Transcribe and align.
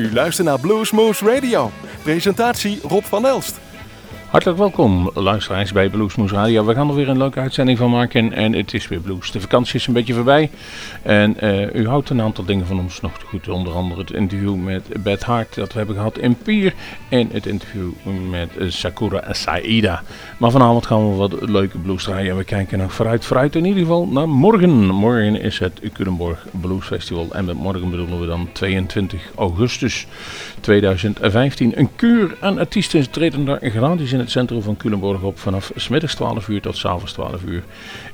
U 0.00 0.12
luistert 0.12 0.46
naar 0.46 0.60
Bluesmoose 0.60 1.24
Radio. 1.24 1.70
Presentatie 2.02 2.80
Rob 2.82 3.04
van 3.04 3.26
Elst. 3.26 3.58
Hartelijk 4.30 4.58
welkom, 4.58 5.10
luisteraars 5.14 5.72
bij 5.72 5.88
Bluesmoes 5.88 6.30
Radio. 6.30 6.64
We 6.64 6.74
gaan 6.74 6.88
er 6.88 6.94
weer 6.94 7.08
een 7.08 7.18
leuke 7.18 7.40
uitzending 7.40 7.78
van 7.78 7.90
maken 7.90 8.32
en 8.32 8.52
het 8.52 8.74
is 8.74 8.88
weer 8.88 9.00
blues. 9.00 9.30
De 9.30 9.40
vakantie 9.40 9.74
is 9.74 9.86
een 9.86 9.92
beetje 9.92 10.14
voorbij 10.14 10.50
en 11.02 11.36
uh, 11.44 11.74
u 11.74 11.88
houdt 11.88 12.10
een 12.10 12.20
aantal 12.20 12.44
dingen 12.44 12.66
van 12.66 12.78
ons 12.78 13.00
nog 13.00 13.18
te 13.18 13.26
goed. 13.26 13.48
Onder 13.48 13.72
andere 13.72 14.00
het 14.00 14.12
interview 14.12 14.54
met 14.54 15.02
Beth 15.02 15.22
Hart 15.22 15.54
dat 15.54 15.72
we 15.72 15.78
hebben 15.78 15.96
gehad 15.96 16.18
in 16.18 16.36
Pier 16.36 16.74
en 17.08 17.28
het 17.32 17.46
interview 17.46 17.90
met 18.30 18.50
Sakura 18.68 19.32
Saida. 19.32 20.02
Maar 20.38 20.50
vanavond 20.50 20.86
gaan 20.86 21.10
we 21.10 21.16
wat 21.16 21.48
leuke 21.48 21.78
blues 21.78 22.04
draaien 22.04 22.30
en 22.30 22.36
we 22.36 22.44
kijken 22.44 22.78
nog 22.78 22.92
vooruit, 22.92 23.24
vooruit 23.24 23.56
in 23.56 23.64
ieder 23.64 23.82
geval 23.82 24.06
naar 24.06 24.28
morgen. 24.28 24.86
Morgen 24.86 25.40
is 25.40 25.58
het 25.58 25.80
Culemborg 25.92 26.46
Blues 26.60 26.86
Festival 26.86 27.28
en 27.32 27.44
met 27.44 27.56
morgen 27.56 27.90
bedoelen 27.90 28.20
we 28.20 28.26
dan 28.26 28.48
22 28.52 29.30
augustus 29.36 30.06
2015. 30.60 31.78
Een 31.78 31.90
kuur 31.96 32.36
aan 32.40 32.58
artiesten 32.58 33.10
treden 33.10 33.44
daar 33.44 33.58
gratis 33.62 34.12
in 34.12 34.19
het 34.20 34.30
centrum 34.30 34.62
van 34.62 34.76
Culemborg 34.76 35.22
op 35.22 35.38
vanaf 35.38 35.72
smiddags 35.76 36.14
12 36.14 36.48
uur 36.48 36.60
tot 36.60 36.76
s 36.76 36.84
avonds 36.84 37.12
12 37.12 37.42
uur. 37.44 37.62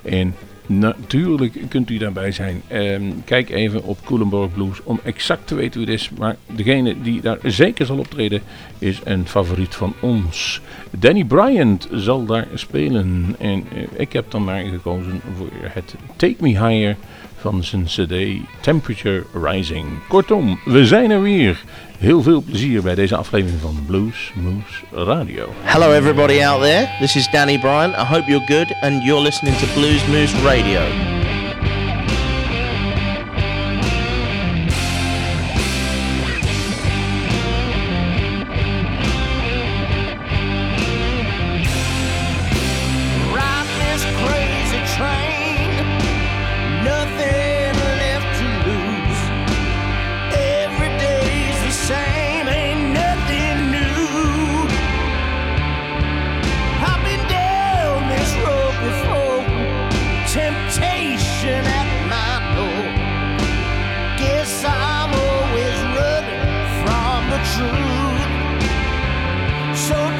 En 0.02 0.34
natuurlijk 0.66 1.58
kunt 1.68 1.90
u 1.90 1.98
daarbij 1.98 2.32
zijn. 2.32 2.62
Ehm, 2.68 3.02
kijk 3.24 3.50
even 3.50 3.82
op 3.84 3.98
Culemborg 4.04 4.52
Blues 4.52 4.82
om 4.84 5.00
exact 5.04 5.46
te 5.46 5.54
weten 5.54 5.80
wie 5.80 5.90
het 5.90 6.00
is. 6.00 6.10
Maar 6.18 6.36
degene 6.46 7.00
die 7.02 7.20
daar 7.20 7.38
zeker 7.42 7.86
zal 7.86 7.98
optreden 7.98 8.42
is 8.78 9.00
een 9.04 9.28
favoriet 9.28 9.74
van 9.74 9.94
ons. 10.00 10.60
Danny 10.90 11.24
Bryant 11.24 11.88
zal 11.92 12.24
daar 12.24 12.46
spelen. 12.54 13.36
En 13.38 13.64
eh, 13.72 13.82
ik 13.96 14.12
heb 14.12 14.30
dan 14.30 14.44
maar 14.44 14.64
gekozen 14.64 15.20
voor 15.36 15.48
het 15.62 15.94
Take 16.16 16.36
Me 16.38 16.48
Higher 16.48 16.96
van 17.36 17.64
zijn 17.64 17.84
cd 17.84 18.14
Temperature 18.60 19.24
Rising. 19.42 19.86
Kortom, 20.08 20.58
we 20.64 20.86
zijn 20.86 21.10
er 21.10 21.22
weer. 21.22 21.64
Heel 21.98 22.22
veel 22.22 22.42
plezier 22.42 22.82
bij 22.82 22.94
deze 22.94 23.16
aflevering 23.16 23.60
van 23.60 23.84
Blues 23.86 24.32
Moose 24.34 25.04
Radio. 25.06 25.48
Hello 25.62 25.92
everybody 25.92 26.40
out 26.44 26.62
there. 26.62 26.88
This 27.00 27.16
is 27.16 27.28
Danny 27.30 27.58
Bryant. 27.58 27.94
I 27.94 28.04
hope 28.04 28.30
you're 28.30 28.46
good 28.46 28.76
and 28.80 29.02
you're 29.02 29.22
listening 29.22 29.56
to 29.56 29.66
Blues 29.74 30.06
Moose 30.06 30.42
Radio. 30.42 31.25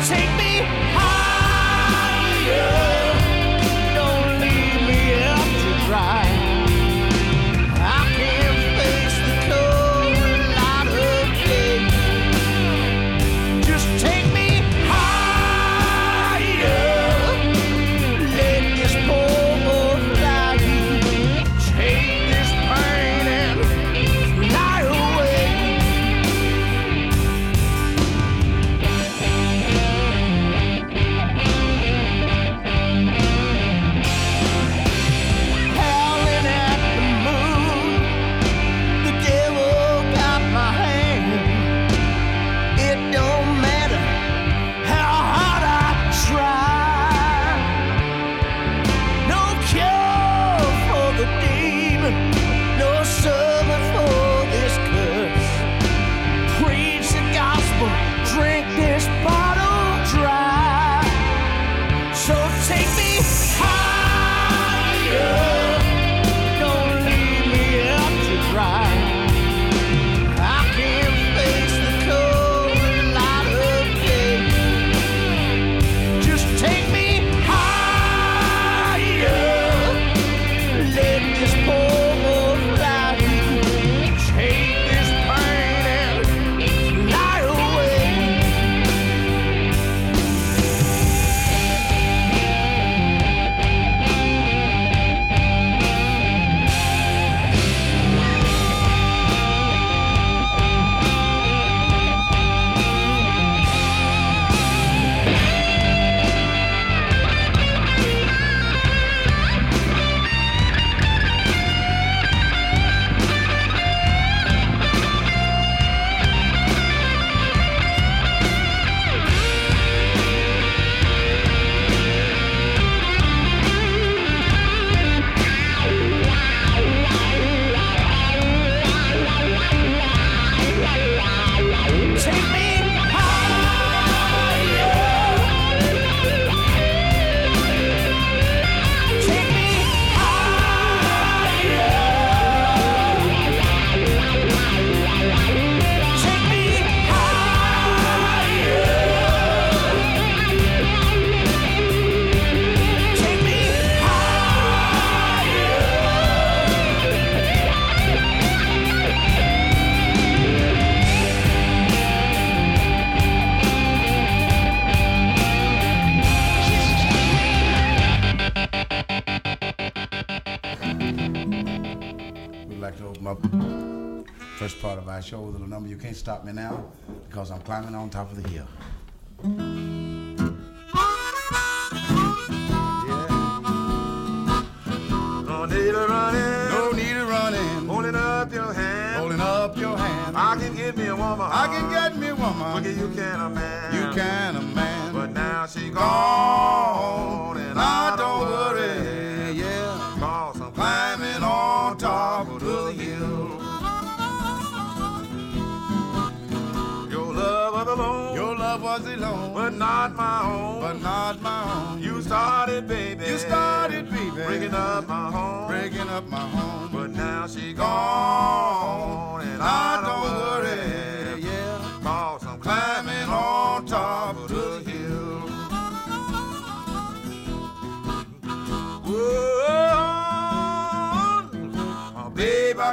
Take 0.05 0.29
me 0.37 0.86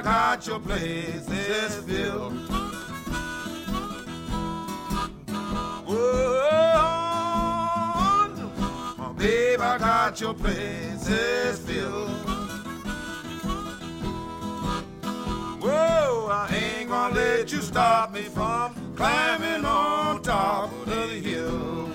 got 0.04 0.46
your 0.46 0.60
places 0.60 1.76
filled. 1.86 2.34
whoa, 5.88 6.40
Oh, 9.00 9.14
babe, 9.18 9.62
I 9.62 9.78
got 9.78 10.20
your 10.20 10.34
places 10.34 11.60
filled. 11.60 12.10
Whoa, 15.62 16.28
I 16.32 16.50
ain't 16.54 16.90
gonna 16.90 17.16
let 17.16 17.52
you 17.52 17.62
stop 17.62 18.14
me 18.14 18.24
from 18.24 18.76
climbing 18.96 19.64
on 19.66 20.22
top 20.22 20.72
of 20.72 20.86
the 20.86 21.08
hill. 21.08 21.90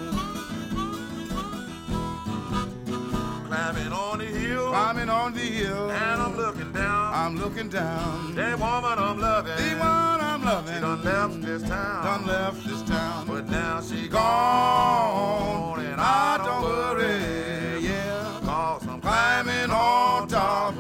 climbing 3.46 3.92
on 3.92 4.18
the 4.18 4.24
hill, 4.24 4.68
Climbing 4.68 5.08
on 5.10 5.34
the 5.34 5.40
hill, 5.40 5.90
and 5.90 6.22
I'm 6.22 6.36
looking 6.36 6.72
down. 6.72 7.07
I'm 7.18 7.36
looking 7.36 7.68
down. 7.68 8.36
that 8.36 8.58
woman 8.60 8.96
I'm 8.96 9.18
loving, 9.18 9.56
The 9.56 9.74
one 9.74 10.20
I'm 10.30 10.44
loving. 10.44 10.74
She 10.74 10.80
done 10.80 11.02
left 11.02 11.42
this 11.42 11.62
town. 11.62 12.04
done 12.04 12.26
left 12.26 12.64
this 12.64 12.82
town. 12.82 13.26
But 13.26 13.50
now 13.50 13.80
she 13.80 14.06
gone, 14.08 15.80
and 15.80 15.88
and 15.88 16.00
I 16.00 16.38
don't 16.38 16.62
worry, 16.62 17.84
yeah. 17.84 18.40
Cause 18.44 18.86
I'm 18.86 19.00
Climbing 19.00 19.70
on 19.70 20.28
top 20.28 20.74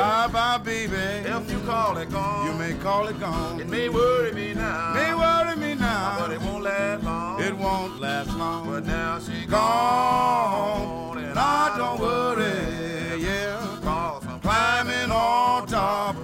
bye. 0.00 0.28
Bye 0.32 0.58
baby. 0.58 0.96
If 1.36 1.50
you 1.50 1.60
call 1.60 1.96
it 1.98 2.10
gone, 2.10 2.46
You 2.46 2.52
may 2.58 2.74
call 2.82 3.08
it 3.08 3.18
gone. 3.20 3.60
it 3.60 3.68
may 3.68 3.88
worry 3.88 4.32
me 4.32 4.54
now. 4.54 4.94
May 4.94 5.14
worry 5.14 5.56
me 5.56 5.74
now. 5.74 6.16
but 6.20 6.30
it 6.32 6.40
won't 6.40 6.62
last 6.64 7.04
long. 7.04 7.42
It 7.42 7.56
won't 7.56 8.00
last 8.00 8.30
long. 8.36 8.66
But 8.70 8.86
now 8.86 9.18
she 9.18 9.46
gone, 9.46 11.14
gone, 11.14 11.18
and 11.18 11.38
I 11.38 11.76
don't 11.78 12.00
worry, 12.00 13.22
yeah. 13.22 13.78
Cause 13.82 14.24
I'm 14.26 14.40
Climbing 14.40 15.10
on 15.10 15.66
top 15.66 16.16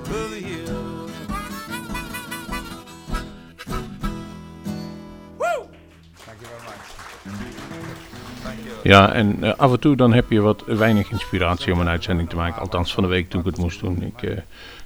Ja, 8.82 9.12
en 9.12 9.36
eh, 9.40 9.54
af 9.56 9.72
en 9.72 9.80
toe 9.80 9.96
dan 9.96 10.12
heb 10.12 10.30
je 10.30 10.40
wat 10.40 10.62
weinig 10.66 11.10
inspiratie 11.10 11.72
om 11.72 11.80
een 11.80 11.88
uitzending 11.88 12.28
te 12.28 12.36
maken. 12.36 12.60
Althans 12.60 12.94
van 12.94 13.02
de 13.02 13.08
week 13.08 13.28
toen 13.28 13.40
ik 13.40 13.46
het 13.46 13.58
moest 13.58 13.80
doen. 13.80 14.02
Ik, 14.02 14.22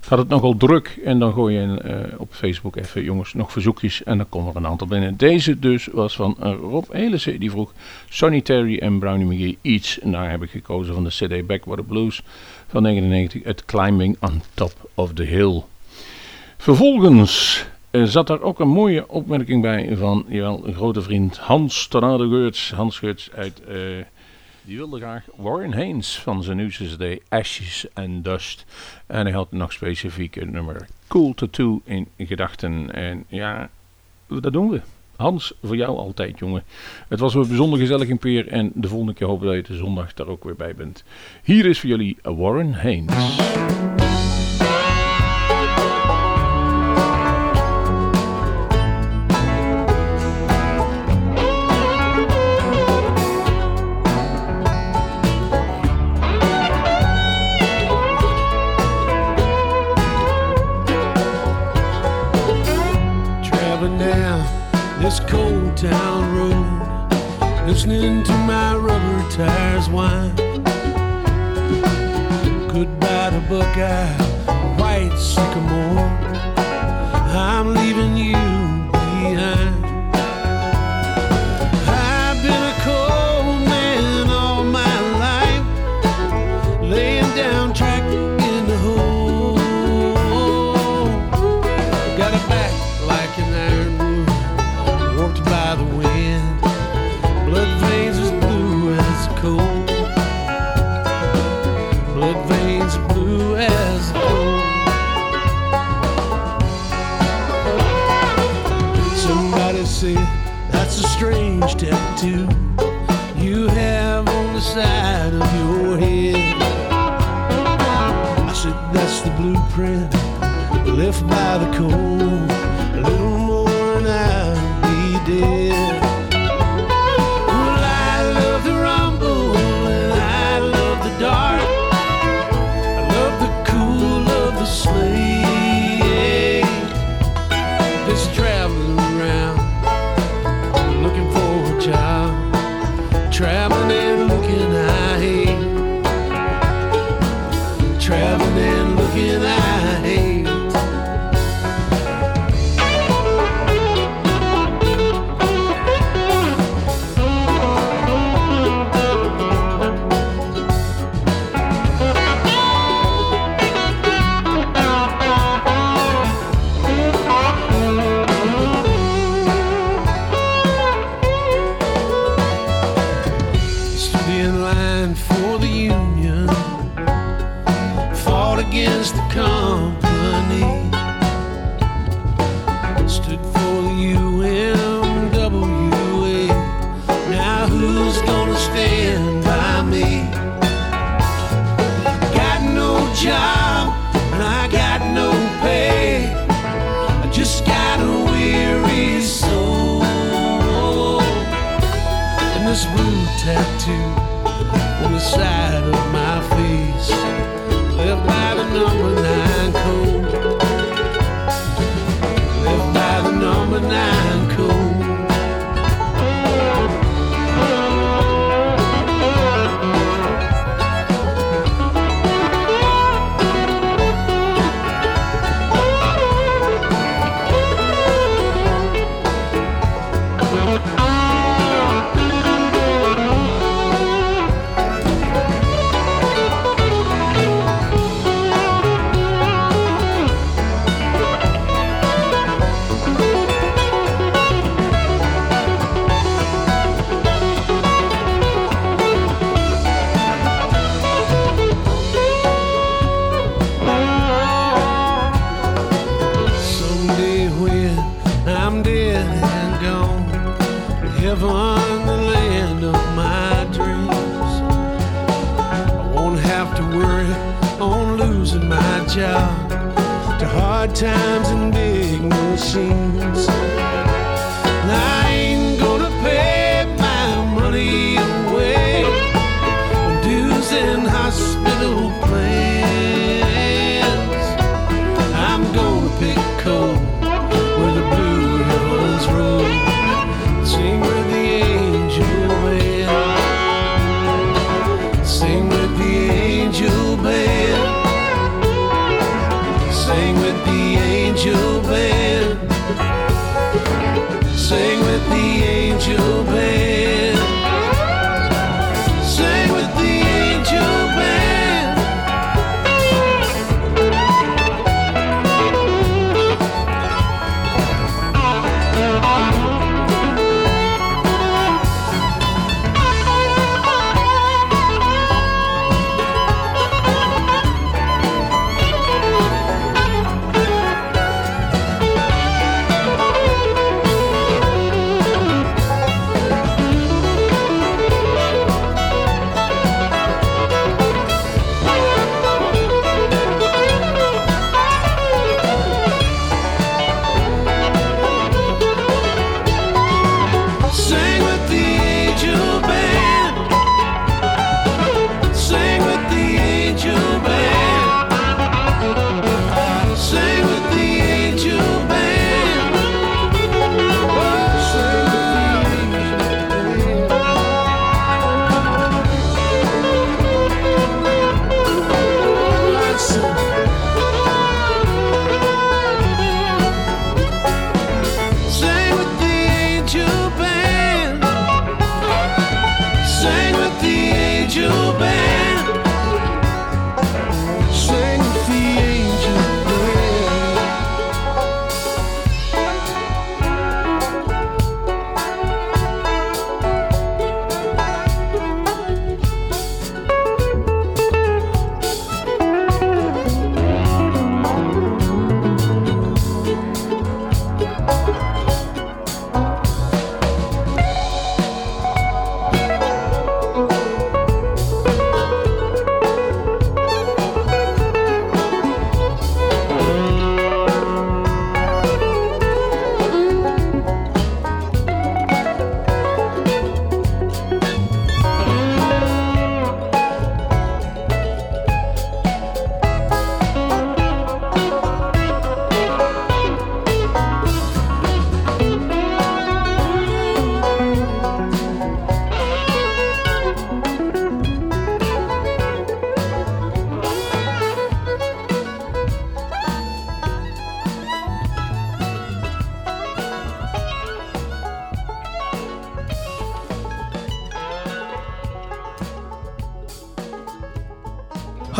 ik 0.02 0.08
had 0.08 0.18
het 0.18 0.28
nogal 0.28 0.56
druk 0.56 0.98
en 1.04 1.18
dan 1.18 1.32
gooi 1.32 1.58
je 1.58 1.80
eh, 1.80 2.20
op 2.20 2.32
Facebook 2.32 2.76
even 2.76 3.02
jongens 3.02 3.34
nog 3.34 3.52
verzoekjes 3.52 4.02
en 4.02 4.16
dan 4.16 4.28
komen 4.28 4.50
er 4.50 4.56
een 4.56 4.66
aantal 4.66 4.86
binnen. 4.86 5.16
Deze 5.16 5.58
dus 5.58 5.86
was 5.86 6.16
van 6.16 6.36
Rob 6.40 6.84
Elissen, 6.92 7.40
die 7.40 7.50
vroeg 7.50 7.72
Sonny 8.08 8.42
en 8.78 8.98
Brownie 8.98 9.26
McGee 9.26 9.58
Eats. 9.62 9.98
En 9.98 10.12
daar 10.12 10.30
heb 10.30 10.42
ik 10.42 10.50
gekozen 10.50 10.94
van 10.94 11.04
de 11.04 11.10
CD 11.10 11.46
Backwater 11.46 11.84
Blues 11.84 12.22
van 12.68 12.82
99, 12.82 13.42
het 13.44 13.64
Climbing 13.64 14.16
on 14.20 14.42
Top 14.54 14.90
of 14.94 15.12
the 15.12 15.22
Hill. 15.22 15.62
Vervolgens 16.56 17.64
zat 17.90 18.26
daar 18.26 18.40
ook 18.40 18.58
een 18.60 18.68
mooie 18.68 19.08
opmerking 19.08 19.62
bij 19.62 19.96
van 19.96 20.24
jawel, 20.28 20.66
een 20.66 20.74
grote 20.74 21.02
vriend 21.02 21.36
Hans 21.36 21.86
Tornado 21.86 22.28
Geurts. 22.28 22.70
Hans 22.72 22.98
Geurts 22.98 23.30
uit, 23.32 23.64
eh, 23.64 23.76
die 24.62 24.76
wilde 24.76 24.98
graag 24.98 25.24
Warren 25.36 25.72
Haynes 25.72 26.18
van 26.18 26.42
zijn 26.42 26.56
nieuwste 26.56 27.20
Ashes 27.28 27.86
and 27.94 28.24
Dust. 28.24 28.64
En 29.06 29.26
hij 29.26 29.34
had 29.34 29.52
nog 29.52 29.72
specifiek 29.72 30.34
het 30.34 30.50
nummer 30.52 30.86
Cool 31.08 31.34
Tattoo 31.34 31.80
in 31.84 32.08
gedachten. 32.18 32.94
En 32.94 33.24
ja, 33.28 33.70
dat 34.26 34.52
doen 34.52 34.70
we. 34.70 34.80
Hans, 35.16 35.54
voor 35.62 35.76
jou 35.76 35.96
altijd, 35.96 36.38
jongen. 36.38 36.62
Het 37.08 37.20
was 37.20 37.34
weer 37.34 37.46
bijzonder 37.46 37.78
gezellig 37.78 38.08
in 38.08 38.18
Peer. 38.18 38.48
En 38.48 38.70
de 38.74 38.88
volgende 38.88 39.14
keer 39.14 39.26
hopen 39.26 39.46
dat 39.46 39.56
je 39.56 39.62
de 39.62 39.78
zondag 39.78 40.14
daar 40.14 40.26
ook 40.26 40.44
weer 40.44 40.56
bij 40.56 40.74
bent. 40.74 41.04
Hier 41.42 41.66
is 41.66 41.80
voor 41.80 41.88
jullie 41.88 42.16
Warren 42.22 42.72
Haynes. 42.72 43.38
Listening 67.86 68.22
to 68.22 68.32
my 68.44 68.76
rubber 68.76 69.30
tires 69.30 69.88
whine. 69.88 70.36
Goodbye 72.68 73.30
to 73.30 73.40
Buckeye, 73.48 74.19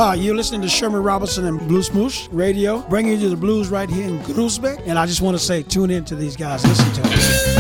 Hi, 0.01 0.15
you're 0.15 0.35
listening 0.35 0.63
to 0.63 0.69
Sherman 0.71 1.03
Robinson 1.03 1.45
and 1.45 1.59
Blues 1.69 1.91
Smoosh 1.91 2.27
Radio, 2.33 2.81
bringing 2.89 3.21
you 3.21 3.29
the 3.29 3.37
blues 3.37 3.69
right 3.69 3.91
here 3.91 4.09
in 4.09 4.19
Groesbeck. 4.21 4.83
And 4.87 4.99
I 4.99 5.05
just 5.05 5.21
want 5.21 5.37
to 5.37 5.45
say, 5.45 5.63
tune 5.63 5.91
in 5.91 6.07
to 6.07 6.17
these 6.17 6.37
guys. 6.37 6.67
Listen 6.67 6.91
to 6.95 7.03
them. 7.03 7.60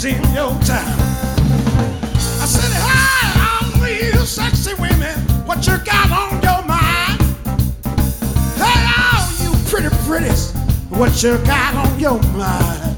Is 0.00 0.04
in 0.04 0.22
your 0.32 0.52
town. 0.64 0.98
I 2.40 2.46
said, 2.46 2.72
hey, 2.72 3.28
all 3.44 3.88
you 3.88 4.24
sexy 4.26 4.74
women, 4.74 5.18
what 5.46 5.66
you 5.66 5.76
got 5.84 6.10
on 6.10 6.40
your 6.40 6.62
mind? 6.64 7.20
Hey, 8.56 8.80
all 8.96 9.28
you 9.42 9.52
pretty 9.68 9.90
pretties, 10.06 10.52
what 10.88 11.22
you 11.22 11.36
got 11.44 11.74
on 11.74 12.00
your 12.00 12.20
mind? 12.32 12.96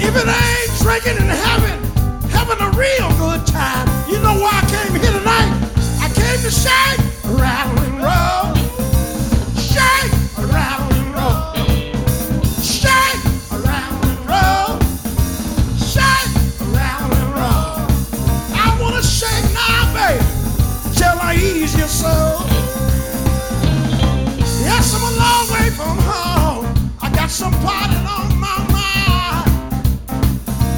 If 0.00 0.14
it 0.16 0.26
ain't 0.26 0.70
drinking 0.82 1.22
and 1.22 1.30
having, 1.30 1.78
having 2.30 2.60
a 2.60 2.70
real 2.70 3.08
good 3.18 3.46
time, 3.46 3.86
you 4.10 4.18
know 4.18 4.34
why 4.42 4.50
I 4.52 4.66
came 4.66 5.00
here 5.00 5.12
tonight? 5.12 5.50
I 6.00 6.08
came 6.12 6.40
to 6.42 6.50
shake, 6.50 7.00
rattle 7.24 7.78
and 7.84 8.02
roll. 8.02 8.63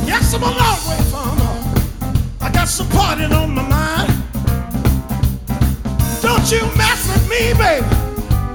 Yes, 0.07 0.33
I'm 0.33 0.43
a 0.43 0.47
long 0.47 0.81
way 0.89 1.03
from. 1.11 1.37
I 2.41 2.51
got 2.51 2.67
some 2.67 2.89
on 3.31 3.51
my 3.51 3.61
mind. 3.61 4.09
Don't 6.23 6.51
you 6.51 6.63
mess 6.75 7.07
with 7.13 7.29
me, 7.29 7.53
baby, 7.61 7.87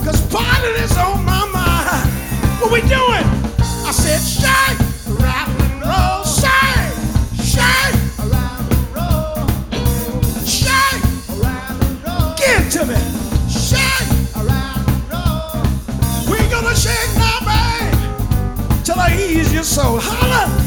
cause 0.04 0.20
is 0.82 0.98
on 0.98 1.24
my 1.24 1.46
mind. 1.54 2.10
What 2.60 2.72
we 2.72 2.82
doing? 2.82 3.28
I 3.86 3.92
said, 3.94 4.20
shake, 4.20 4.81
please 19.32 19.54
your 19.54 19.64
soul. 19.64 19.98
Holla! 20.02 20.61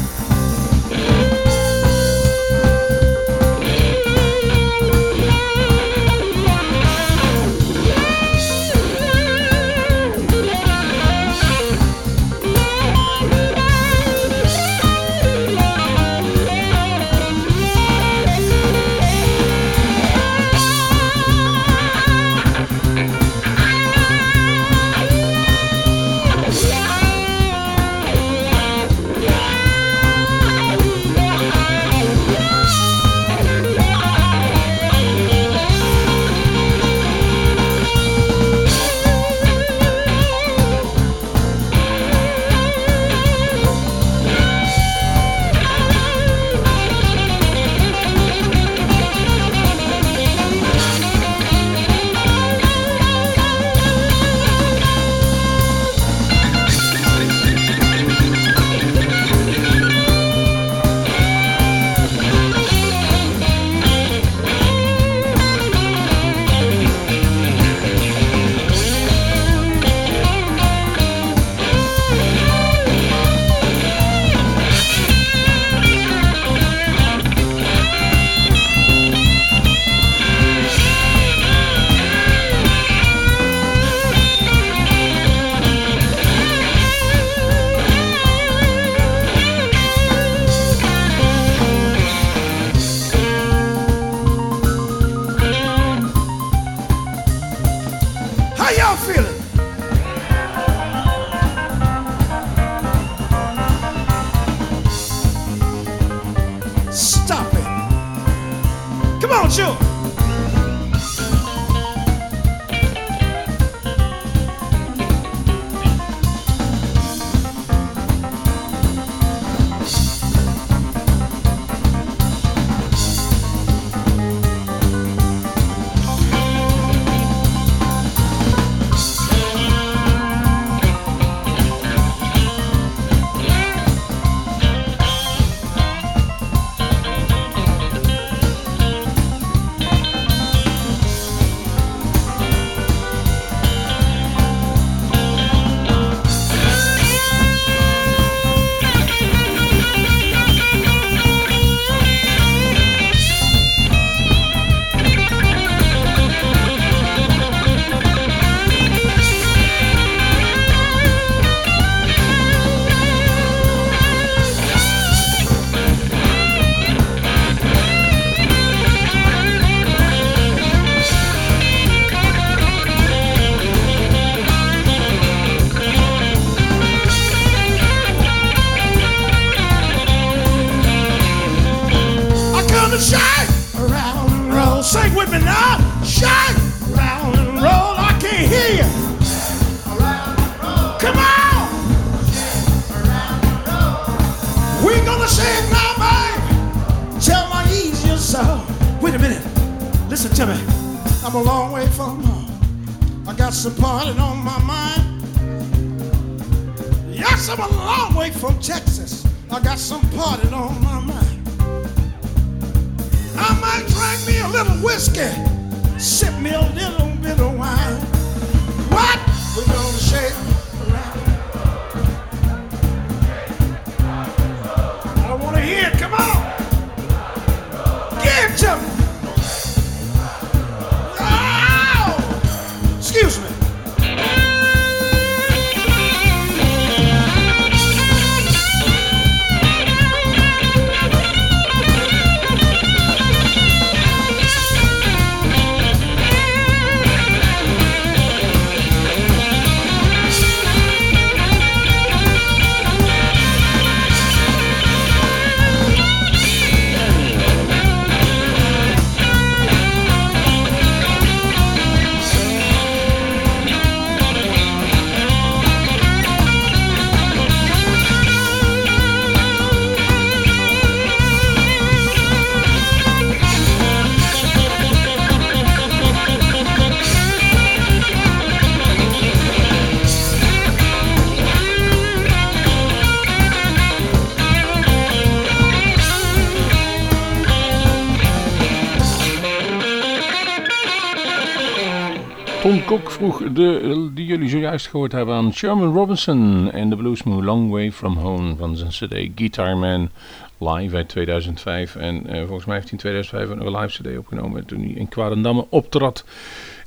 Vroeg 293.15 293.43
de, 293.53 294.09
die 294.13 294.25
jullie 294.25 294.49
zojuist 294.49 294.87
gehoord 294.87 295.11
hebben 295.11 295.35
aan 295.35 295.53
Sherman 295.53 295.93
Robinson 295.93 296.71
en 296.71 296.89
de 296.89 296.95
Bluesmoo 296.95 297.43
Long 297.43 297.71
Way 297.71 297.91
From 297.91 298.17
Home 298.17 298.55
van 298.55 298.77
zijn 298.77 298.89
cd 298.89 299.31
Guitar 299.35 299.77
Man 299.77 300.09
live 300.57 300.95
uit 300.95 301.09
2005. 301.09 301.95
En 301.95 302.27
eh, 302.27 302.45
volgens 302.45 302.65
mij 302.65 302.75
heeft 302.75 302.89
hij 302.89 302.97
in 302.97 302.97
2005 302.97 303.49
ook 303.49 303.55
nog 303.55 303.73
een 303.73 303.81
live 303.81 304.01
cd 304.01 304.17
opgenomen 304.17 304.65
toen 304.65 304.79
hij 304.79 304.89
in 304.89 305.07
Kwadendamme 305.07 305.65
optrad. 305.69 306.25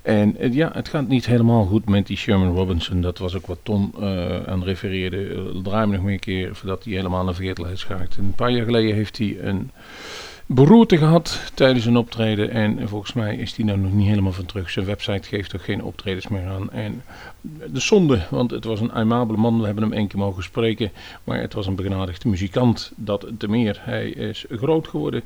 En 0.03 0.37
eh, 0.37 0.55
ja, 0.55 0.71
het 0.73 0.89
gaat 0.89 1.09
niet 1.09 1.27
helemaal 1.27 1.65
goed 1.65 1.89
met 1.89 2.07
die 2.07 2.17
Sherman 2.17 2.55
Robinson. 2.55 3.01
Dat 3.01 3.19
was 3.19 3.37
ook 3.37 3.47
wat 3.47 3.59
Tom 3.63 3.93
eh, 4.01 4.43
aan 4.47 4.65
refereerde. 4.65 5.51
Draai 5.63 5.87
me 5.87 5.93
nog 5.93 6.05
meer 6.05 6.13
een 6.13 6.19
keer 6.19 6.55
voordat 6.55 6.85
hij 6.85 6.93
helemaal 6.93 7.29
een 7.29 7.35
vergetelheid 7.35 7.79
schaakt. 7.79 8.17
Een 8.17 8.35
paar 8.37 8.51
jaar 8.51 8.65
geleden 8.65 8.95
heeft 8.95 9.19
hij 9.19 9.37
een 9.41 9.71
beroerte 10.51 10.97
gehad 10.97 11.51
tijdens 11.55 11.85
een 11.85 11.97
optreden. 11.97 12.51
En 12.51 12.89
volgens 12.89 13.13
mij 13.13 13.37
is 13.37 13.57
hij 13.57 13.65
nou 13.65 13.79
nog 13.79 13.93
niet 13.93 14.09
helemaal 14.09 14.33
van 14.33 14.47
terug. 14.47 14.71
Zijn 14.71 14.87
website 14.87 15.29
geeft 15.29 15.55
ook 15.55 15.63
geen 15.63 15.83
optredens 15.83 16.29
meer 16.29 16.47
aan. 16.47 16.71
En 16.71 17.03
de 17.73 17.81
zonde, 17.81 18.27
want 18.31 18.51
het 18.51 18.65
was 18.65 18.81
een 18.81 18.93
aimabele 18.93 19.39
man. 19.39 19.59
We 19.59 19.65
hebben 19.65 19.83
hem 19.83 19.93
één 19.93 20.07
keer 20.07 20.19
mogen 20.19 20.43
spreken. 20.43 20.91
Maar 21.25 21.41
het 21.41 21.53
was 21.53 21.67
een 21.67 21.75
begenadigde 21.75 22.29
muzikant. 22.29 22.93
Dat 22.97 23.27
te 23.39 23.49
meer. 23.49 23.81
Hij 23.81 24.09
is 24.09 24.45
groot 24.51 24.89
geworden 24.89 25.23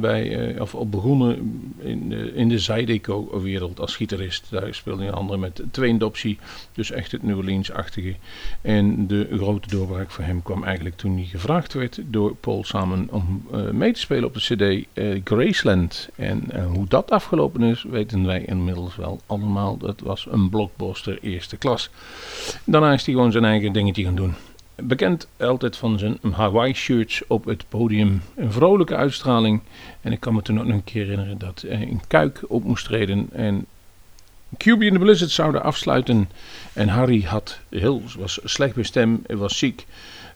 bij, 0.00 0.52
uh, 0.54 0.60
of 0.60 0.74
op 0.74 0.90
begonnen 0.90 1.38
in 1.78 2.08
de, 2.08 2.34
in 2.34 2.48
de 2.48 2.58
zijdeco-wereld 2.58 3.80
als 3.80 3.96
gitarist. 3.96 4.46
Daar 4.50 4.74
speelde 4.74 5.02
hij 5.02 5.12
andere 5.12 5.38
met 5.38 5.62
Twain 5.70 5.98
Dopsy, 5.98 6.38
dus 6.72 6.90
echt 6.90 7.12
het 7.12 7.22
New 7.22 7.36
Orleans-achtige. 7.36 8.14
En 8.60 9.06
de 9.06 9.28
grote 9.30 9.68
doorbraak 9.68 10.10
voor 10.10 10.24
hem 10.24 10.42
kwam 10.42 10.64
eigenlijk 10.64 10.96
toen 10.96 11.16
hij 11.16 11.24
gevraagd 11.24 11.72
werd 11.72 12.00
door 12.06 12.34
Paul 12.34 12.64
Samen 12.64 13.08
om 13.10 13.46
uh, 13.54 13.70
mee 13.70 13.92
te 13.92 14.00
spelen 14.00 14.24
op 14.24 14.34
de 14.34 14.40
cd 14.40 14.86
uh, 14.94 15.20
Graceland. 15.24 16.08
En 16.16 16.64
hoe 16.64 16.86
dat 16.88 17.10
afgelopen 17.10 17.62
is, 17.62 17.82
weten 17.82 18.26
wij 18.26 18.42
inmiddels 18.46 18.96
wel 18.96 19.20
allemaal. 19.26 19.76
Dat 19.76 20.00
was 20.00 20.26
een 20.30 20.48
blockbuster 20.48 21.18
eerste 21.22 21.56
klas. 21.56 21.90
Daarna 22.64 22.92
is 22.92 23.04
hij 23.04 23.14
gewoon 23.14 23.32
zijn 23.32 23.44
eigen 23.44 23.72
dingetje 23.72 24.04
gaan 24.04 24.14
doen. 24.14 24.34
Bekend 24.82 25.28
altijd 25.36 25.76
van 25.76 25.98
zijn 25.98 26.18
Hawaii 26.32 26.74
shirts 26.74 27.22
op 27.26 27.44
het 27.44 27.64
podium. 27.68 28.22
Een 28.34 28.52
vrolijke 28.52 28.96
uitstraling. 28.96 29.60
En 30.00 30.12
ik 30.12 30.20
kan 30.20 30.34
me 30.34 30.42
toen 30.42 30.60
ook 30.60 30.66
nog 30.66 30.76
een 30.76 30.84
keer 30.84 31.02
herinneren 31.02 31.38
dat 31.38 31.64
een 31.66 32.00
kuik 32.06 32.40
op 32.48 32.64
moest 32.64 32.84
treden. 32.84 33.28
En 33.32 33.66
QB 34.52 34.80
in 34.80 34.92
the 34.92 34.98
Blizzard 34.98 35.30
zouden 35.30 35.62
afsluiten. 35.62 36.28
En 36.72 36.88
Harry 36.88 37.22
had 37.22 37.58
heel, 37.68 38.02
was 38.18 38.38
slecht 38.44 38.74
bij 38.74 38.84
stem, 38.84 39.22
was 39.26 39.58
ziek. 39.58 39.86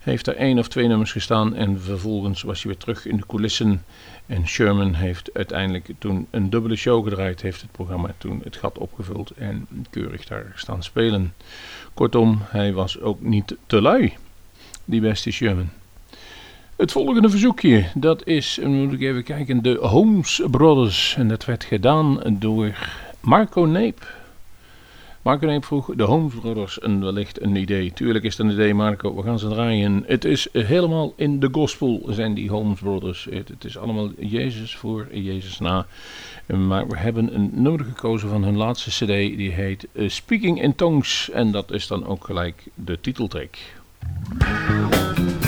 Heeft 0.01 0.27
er 0.27 0.37
één 0.37 0.59
of 0.59 0.69
twee 0.69 0.87
nummers 0.87 1.13
gestaan. 1.13 1.55
En 1.55 1.81
vervolgens 1.81 2.43
was 2.43 2.63
hij 2.63 2.73
weer 2.73 2.81
terug 2.81 3.07
in 3.07 3.17
de 3.17 3.27
coulissen. 3.27 3.85
En 4.27 4.49
Sherman 4.49 4.95
heeft 4.95 5.31
uiteindelijk 5.35 5.91
toen 5.99 6.27
een 6.31 6.51
dubbele 6.51 6.77
show 6.77 7.05
gedraaid. 7.05 7.43
Heeft 7.43 7.61
het 7.61 7.73
programma 7.73 8.15
toen 8.19 8.41
het 8.45 8.57
gat 8.57 8.79
opgevuld. 8.79 9.31
En 9.31 9.67
keurig 9.91 10.25
daar 10.27 10.53
staan 10.55 10.83
spelen. 10.83 11.35
Kortom, 11.95 12.39
hij 12.43 12.73
was 12.73 13.01
ook 13.01 13.21
niet 13.21 13.57
te 13.67 13.81
lui 13.81 14.13
die 14.91 15.01
beste 15.01 15.31
Sherman. 15.31 15.69
Het 16.77 16.93
volgende 16.93 17.31
verzoekje, 17.31 17.85
dat 17.95 18.27
is, 18.27 18.59
moet 18.65 18.93
ik 18.93 19.01
even 19.01 19.23
kijken, 19.23 19.63
de 19.63 19.79
Holmes 19.81 20.43
Brothers. 20.51 21.15
En 21.17 21.29
dat 21.29 21.45
werd 21.45 21.65
gedaan 21.65 22.21
door 22.39 22.75
Marco 23.21 23.65
Neep. 23.65 24.19
Marco 25.23 25.47
Neep 25.47 25.65
vroeg 25.65 25.95
de 25.95 26.03
Holmes 26.03 26.35
Brothers 26.35 26.79
en 26.79 27.01
wellicht 27.01 27.43
een 27.43 27.57
idee. 27.57 27.93
Tuurlijk 27.93 28.25
is 28.25 28.37
het 28.37 28.47
een 28.47 28.53
idee, 28.53 28.75
Marco. 28.75 29.15
We 29.15 29.23
gaan 29.23 29.39
ze 29.39 29.49
draaien. 29.49 30.05
Het 30.07 30.25
is 30.25 30.49
helemaal 30.53 31.13
in 31.17 31.41
de 31.41 31.49
gospel 31.53 32.07
zijn 32.09 32.35
die 32.35 32.51
Holmes 32.51 32.81
Brothers. 32.81 33.27
Het, 33.31 33.49
het 33.49 33.65
is 33.65 33.79
allemaal 33.79 34.11
Jezus 34.19 34.77
voor 34.77 35.09
Jezus 35.13 35.59
na. 35.59 35.87
Maar 36.47 36.89
we 36.89 36.97
hebben 36.97 37.35
een 37.35 37.51
nummer 37.53 37.85
gekozen 37.85 38.29
van 38.29 38.45
hun 38.45 38.57
laatste 38.57 38.91
cd. 38.91 39.37
Die 39.37 39.51
heet 39.51 39.89
Speaking 40.07 40.63
in 40.63 40.75
Tongues. 40.75 41.31
En 41.31 41.51
dat 41.51 41.73
is 41.73 41.87
dan 41.87 42.07
ook 42.07 42.25
gelijk 42.25 42.65
de 42.75 43.01
titeltrack. 43.01 43.57
Música 44.03 45.40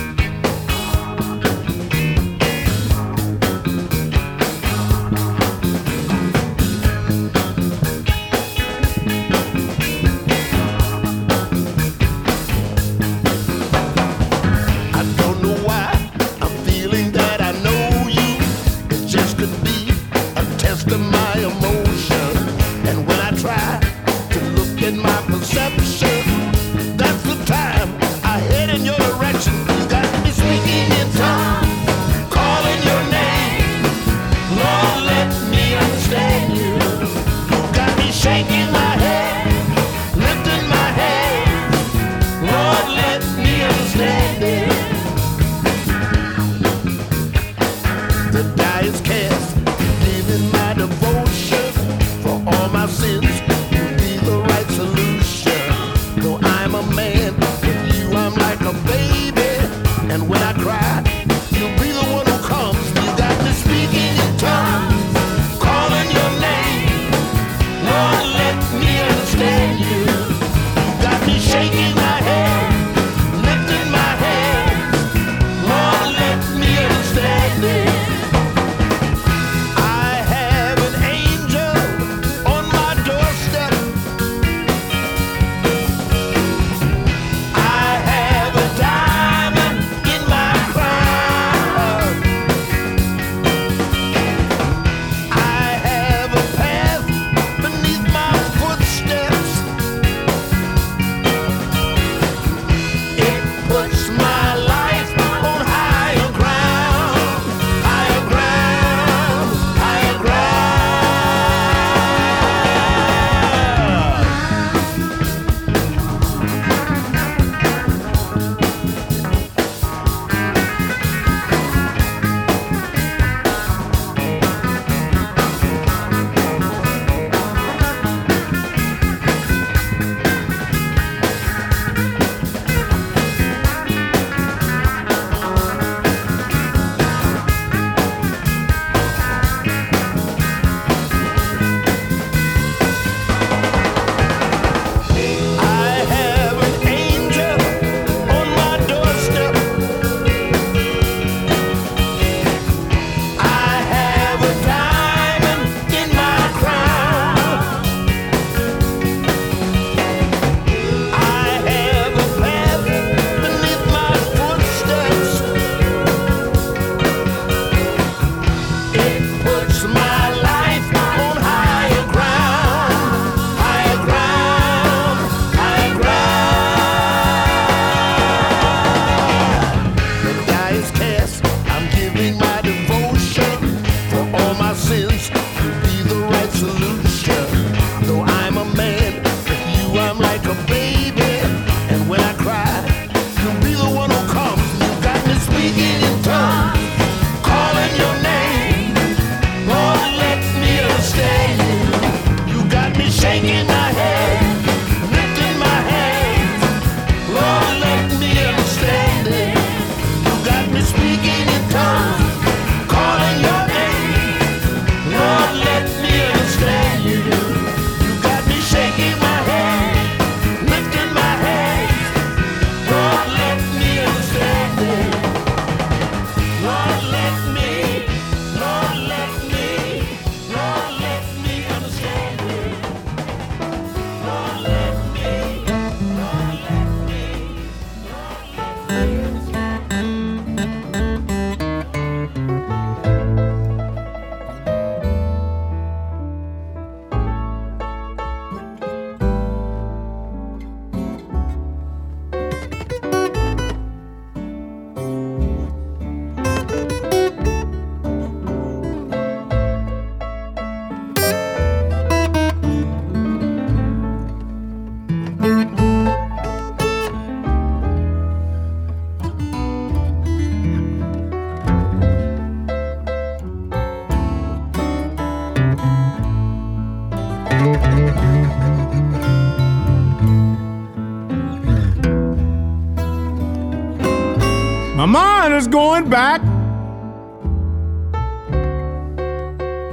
My 285.03 285.07
mind 285.07 285.55
is 285.55 285.67
going 285.67 286.09
back 286.09 286.41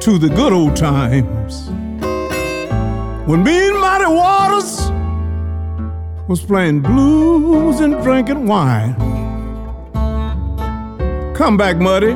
to 0.02 0.20
the 0.20 0.30
good 0.36 0.54
old 0.54 0.76
times 0.76 1.68
when 3.28 3.42
me 3.44 3.70
and 3.70 3.80
Mighty 3.80 4.06
Waters 4.06 4.92
was 6.28 6.42
playing 6.46 6.82
blues 6.82 7.80
and 7.80 8.00
drinking 8.04 8.46
wine. 8.46 8.94
Come 11.34 11.58
back, 11.58 11.78
Muddy. 11.78 12.14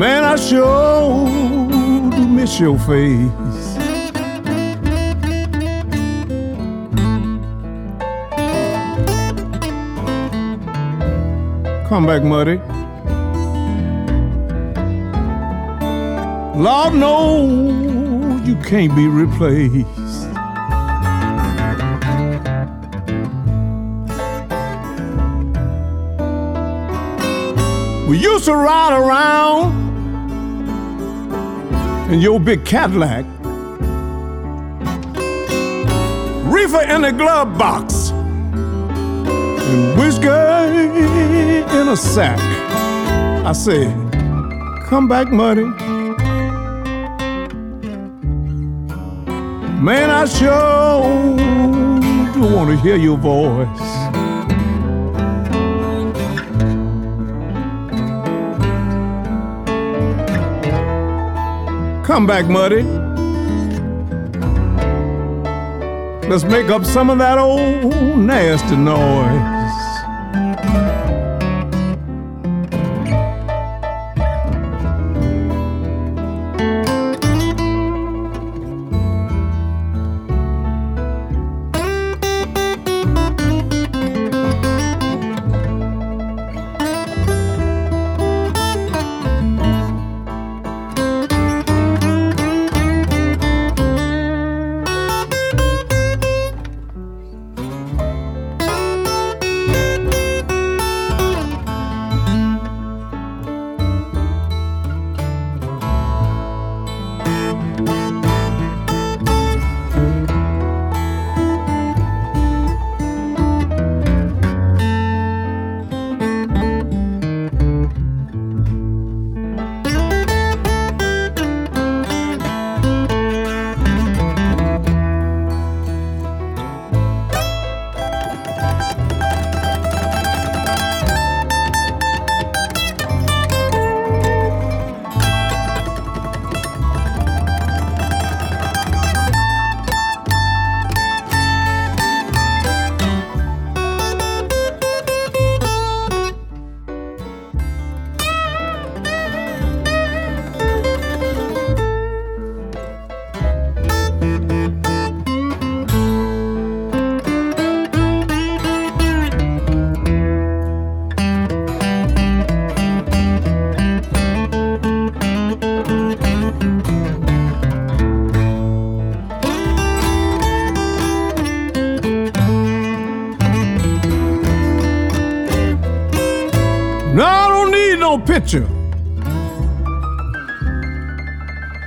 Man, 0.00 0.24
I 0.24 0.36
sure 0.36 1.28
do 2.10 2.26
miss 2.26 2.58
your 2.58 2.78
face. 2.78 3.45
Come 11.88 12.04
back, 12.04 12.24
Muddy. 12.24 12.56
Lord, 16.60 16.94
no, 16.94 18.42
you 18.44 18.56
can't 18.56 18.92
be 18.96 19.06
replaced. 19.06 19.86
We 28.08 28.18
used 28.18 28.46
to 28.46 28.54
ride 28.56 28.92
around 28.98 29.72
in 32.10 32.20
your 32.20 32.40
big 32.40 32.64
Cadillac, 32.64 33.24
reefer 36.52 36.82
in 36.82 37.02
the 37.02 37.12
glove 37.12 37.56
box, 37.56 37.95
and 39.66 39.98
whiskey 39.98 40.28
in 41.78 41.88
a 41.88 41.96
sack. 41.96 42.38
I 43.44 43.52
said, 43.52 43.92
Come 44.88 45.08
back, 45.08 45.32
Muddy. 45.32 45.64
Man, 49.82 50.10
I 50.10 50.24
sure 50.26 51.36
do 52.32 52.54
want 52.54 52.70
to 52.70 52.76
hear 52.76 52.96
your 52.96 53.16
voice. 53.18 53.66
Come 62.06 62.26
back, 62.26 62.46
Muddy. 62.46 62.82
Let's 66.28 66.44
make 66.44 66.68
up 66.70 66.84
some 66.84 67.10
of 67.10 67.18
that 67.18 67.38
old 67.38 68.18
nasty 68.18 68.76
noise. 68.76 69.55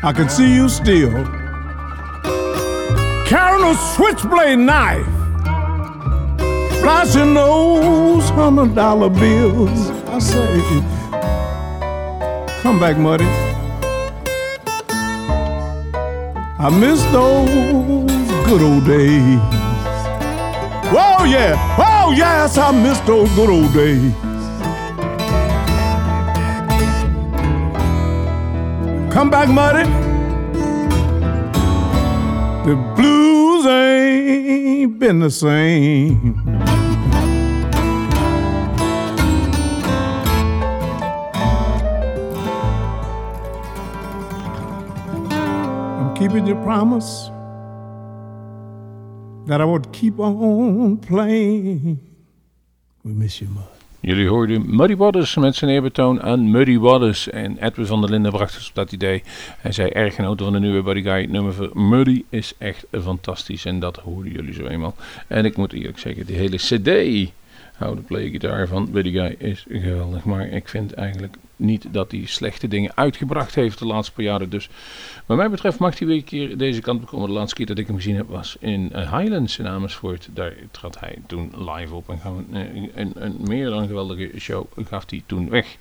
I 0.09 0.11
can 0.11 0.27
see 0.27 0.55
you 0.55 0.67
still 0.69 1.11
carrying 3.27 3.63
a 3.63 3.75
switchblade 3.93 4.57
knife, 4.57 5.05
flashing 6.81 7.35
those 7.35 8.27
hundred 8.31 8.73
dollar 8.73 9.11
bills. 9.11 9.91
I 10.07 10.17
say, 10.17 10.61
come 12.63 12.79
back, 12.79 12.97
Muddy. 12.97 13.25
I 16.57 16.69
miss 16.71 17.03
those 17.11 18.11
good 18.47 18.63
old 18.63 18.87
days. 18.87 19.39
Whoa, 20.91 21.25
yeah. 21.25 21.53
Oh, 21.77 22.15
yes, 22.17 22.57
I 22.57 22.71
miss 22.71 22.99
those 23.01 23.29
good 23.35 23.51
old 23.51 23.71
days. 23.75 24.28
Come 29.19 29.29
back, 29.29 29.49
Muddy. 29.49 29.83
The 32.65 32.75
blues 32.95 33.65
ain't 33.65 34.97
been 34.97 35.19
the 35.19 35.29
same. 35.29 36.39
I'm 45.99 46.15
keeping 46.15 46.47
your 46.47 46.63
promise. 46.63 47.29
that 49.47 49.59
I 49.59 49.65
would 49.65 49.91
keep 49.91 50.17
on 50.19 50.95
playing. 50.99 51.99
We 53.03 53.11
miss 53.11 53.41
you, 53.41 53.49
Mud. 53.49 53.78
Jullie 54.01 54.27
hoorden 54.27 54.75
Muddy 54.75 54.95
Waters 54.95 55.35
met 55.35 55.55
zijn 55.55 55.71
eerbetoon 55.71 56.21
aan 56.21 56.51
Muddy 56.51 56.77
Waters. 56.77 57.29
En 57.29 57.57
Edwin 57.57 57.85
van 57.85 58.01
der 58.01 58.09
Linden 58.09 58.31
bracht 58.31 58.55
ons 58.55 58.69
op 58.69 58.75
dat 58.75 58.91
idee. 58.91 59.23
Hij 59.57 59.71
zei 59.71 59.89
erg 59.89 60.15
genoten 60.15 60.45
van 60.45 60.53
de 60.53 60.59
nieuwe 60.59 60.81
Buddy 60.81 61.01
Guy. 61.01 61.25
Nummer 61.25 61.53
van 61.53 61.69
Muddy 61.73 62.23
is 62.29 62.53
echt 62.57 62.85
fantastisch. 62.91 63.65
En 63.65 63.79
dat 63.79 63.97
hoorden 63.97 64.31
jullie 64.31 64.53
zo 64.53 64.65
eenmaal. 64.65 64.95
En 65.27 65.45
ik 65.45 65.57
moet 65.57 65.73
eerlijk 65.73 65.99
zeggen, 65.99 66.25
die 66.25 66.35
hele 66.35 66.57
cd... 66.57 67.31
To 67.79 68.03
Play 68.07 68.29
Guitar 68.29 68.67
van 68.67 68.91
Buddy 68.91 69.11
Guy 69.11 69.35
is 69.37 69.65
geweldig. 69.69 70.23
Maar 70.23 70.47
ik 70.47 70.67
vind 70.67 70.93
eigenlijk 70.93 71.35
niet 71.59 71.87
dat 71.91 72.11
hij 72.11 72.25
slechte 72.25 72.67
dingen 72.67 72.91
uitgebracht 72.95 73.55
heeft 73.55 73.79
de 73.79 73.85
laatste 73.85 74.13
paar 74.13 74.23
jaren. 74.23 74.49
Dus 74.49 74.69
wat 75.25 75.37
mij 75.37 75.49
betreft 75.49 75.79
mag 75.79 75.99
hij 75.99 76.07
weer 76.07 76.17
een 76.17 76.23
keer 76.23 76.57
deze 76.57 76.81
kant 76.81 77.05
komen. 77.05 77.27
De 77.27 77.33
laatste 77.33 77.55
keer 77.55 77.65
dat 77.65 77.77
ik 77.77 77.87
hem 77.87 77.95
gezien 77.95 78.15
heb 78.15 78.29
was 78.29 78.57
in 78.59 78.91
uh, 78.95 79.17
Highlands 79.17 79.59
in 79.59 79.67
Amersfoort. 79.67 80.29
Daar 80.33 80.53
trad 80.71 80.99
hij 80.99 81.17
toen 81.27 81.51
live 81.57 81.95
op 81.95 82.09
en 82.09 82.19
gaan 82.19 82.45
een, 82.51 82.91
een, 82.95 83.11
een, 83.15 83.35
meer 83.47 83.69
dan 83.69 83.87
geweldige 83.87 84.39
show 84.39 84.65
gaf 84.87 85.09
hij 85.09 85.23
toen 85.25 85.49
weg. 85.49 85.77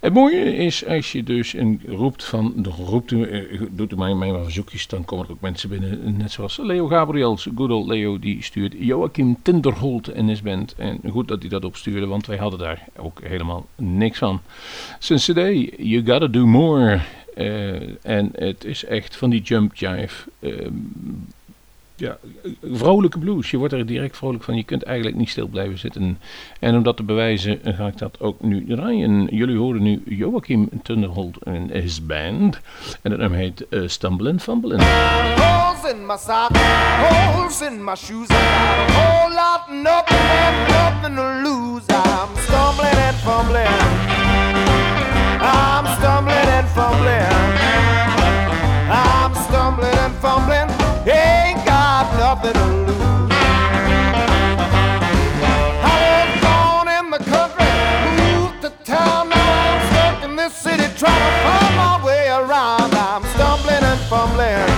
Het 0.00 0.12
mooie 0.12 0.56
is 0.56 0.86
als 0.86 1.12
je 1.12 1.22
dus 1.22 1.54
roept 1.86 2.24
van, 2.24 2.66
roept 2.78 3.10
uh, 3.10 3.60
doet 3.70 3.92
u 3.92 3.96
mij, 3.96 4.32
verzoekjes, 4.42 4.86
dan 4.86 5.04
komen 5.04 5.26
er 5.26 5.32
ook 5.32 5.40
mensen 5.40 5.68
binnen. 5.68 6.16
Net 6.16 6.32
zoals 6.32 6.56
Leo 6.56 6.86
Gabriels, 6.86 7.48
good 7.54 7.70
old 7.70 7.86
Leo, 7.86 8.18
die 8.18 8.42
stuurt 8.42 8.74
Joachim 8.78 9.36
Tinderholt 9.42 10.08
en 10.08 10.26
his 10.26 10.42
band. 10.42 10.74
En 10.74 11.00
goed 11.10 11.28
dat 11.28 11.40
hij 11.40 11.48
dat 11.48 11.64
opstuurde, 11.64 12.06
want 12.06 12.26
wij 12.26 12.36
hadden 12.36 12.58
daar 12.58 12.84
ook 12.96 13.20
helemaal 13.22 13.66
niks 13.76 14.18
van. 14.18 14.40
Zijn 15.00 15.18
cd, 15.18 15.70
You 15.76 16.06
Gotta 16.06 16.26
Do 16.26 16.46
More. 16.46 17.00
Uh, 17.36 17.80
en 18.02 18.30
het 18.34 18.64
is 18.64 18.84
echt 18.84 19.16
van 19.16 19.30
die 19.30 19.42
jump 19.42 19.74
jive. 19.74 20.30
Uh, 20.40 20.66
ja, 21.96 22.18
vrolijke 22.72 23.18
blues. 23.18 23.50
Je 23.50 23.56
wordt 23.56 23.72
er 23.72 23.86
direct 23.86 24.16
vrolijk 24.16 24.42
van. 24.44 24.56
Je 24.56 24.64
kunt 24.64 24.82
eigenlijk 24.82 25.16
niet 25.16 25.28
stil 25.28 25.46
blijven 25.46 25.78
zitten. 25.78 26.18
En 26.60 26.76
om 26.76 26.82
dat 26.82 26.96
te 26.96 27.02
bewijzen 27.02 27.60
ga 27.62 27.86
ik 27.86 27.98
dat 27.98 28.20
ook 28.20 28.40
nu 28.40 28.66
draaien. 28.66 29.28
Jullie 29.30 29.56
horen 29.56 29.82
nu 29.82 30.02
Joachim 30.04 30.68
Tunderholt 30.82 31.36
en 31.42 31.70
his 31.72 32.06
band. 32.06 32.60
En 33.02 33.10
het 33.10 33.20
nummer 33.20 33.38
heet 33.38 33.66
uh, 33.70 33.88
Stumbling 33.88 34.42
Fumbling. 34.42 34.82
Holes 34.82 35.92
in 35.92 36.06
my 36.06 36.16
socks, 36.16 36.60
holes 36.98 37.60
in 37.62 37.84
my 37.84 37.94
shoes. 37.94 38.28
Lot, 39.28 39.68
nothing 39.82 40.26
and 40.46 40.68
nothing 40.68 41.16
to 41.16 41.50
lose. 41.50 41.84
I'm 41.88 42.36
stumbling 42.36 42.94
and 42.94 43.16
fumbling. 43.16 44.09
I'm 45.40 45.86
stumbling 45.98 46.48
and 46.58 46.68
fumbling. 46.68 47.32
I'm 48.92 49.34
stumbling 49.46 49.98
and 50.04 50.14
fumbling. 50.16 50.68
Ain't 51.08 51.64
got 51.64 52.04
nothing 52.18 52.52
to 52.52 52.66
lose. 52.86 53.32
I 55.82 55.96
was 56.12 56.30
born 56.44 56.86
in 56.98 57.10
the 57.10 57.22
country, 57.24 57.72
moved 58.20 58.60
to 58.62 58.70
town. 58.84 59.30
Now 59.30 59.38
I'm 59.66 59.80
stuck 59.90 60.24
in 60.24 60.36
this 60.36 60.54
city 60.54 60.84
trying 60.98 61.24
to 61.26 61.32
find 61.44 61.76
my 61.76 62.04
way 62.04 62.28
around. 62.28 62.92
I'm 62.94 63.24
stumbling 63.34 63.82
and 63.82 64.00
fumbling. 64.12 64.68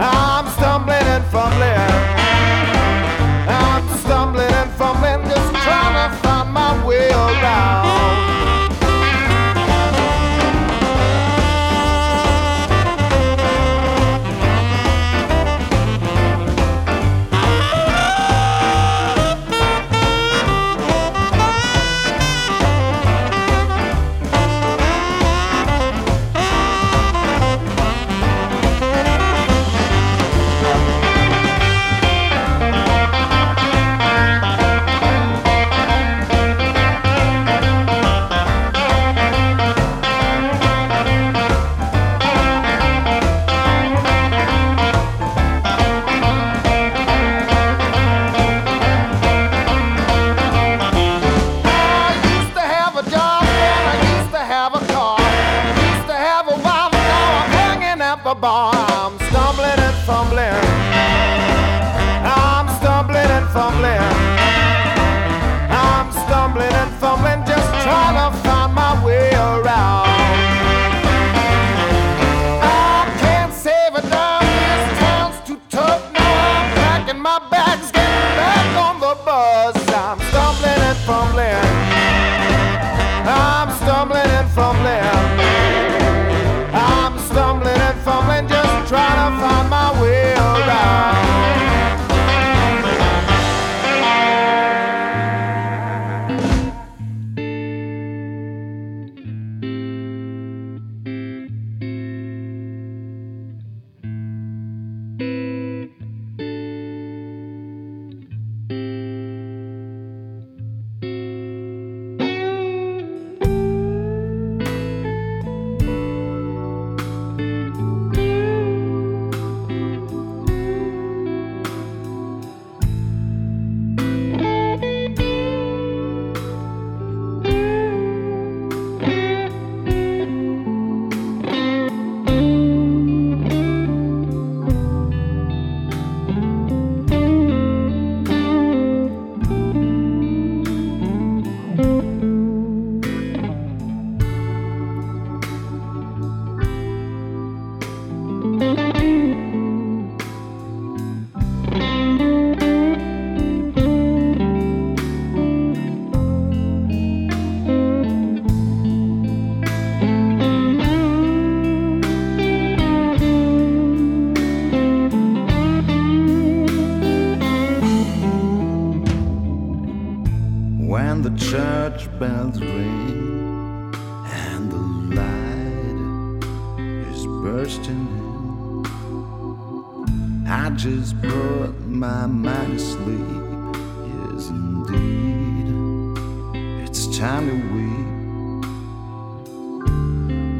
I'm 0.00 0.46
stumbling 0.56 1.06
and 1.14 1.24
fumbling. 1.26 1.92
I'm 3.44 3.84
stumbling 3.98 4.52
and 4.52 4.70
fumbling, 4.72 5.20
just 5.28 5.52
trying 5.62 6.10
to 6.10 6.16
find 6.22 6.50
my 6.50 6.86
way 6.86 7.10
around. 7.10 7.31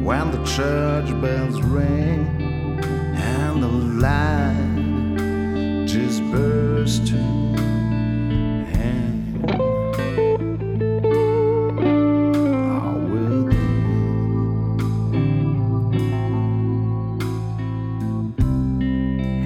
when 0.03 0.31
the 0.31 0.43
church 0.43 1.09
bells 1.21 1.61
ring 1.61 2.27
and 3.15 3.63
the 3.63 3.67
light 3.67 4.75
just 5.87 6.21
bursts. 6.29 7.11
I 12.75 12.77
will 13.11 13.43
be. 13.45 13.57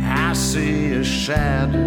I 0.04 0.34
see 0.34 0.94
a 0.94 1.04
shadow. 1.04 1.87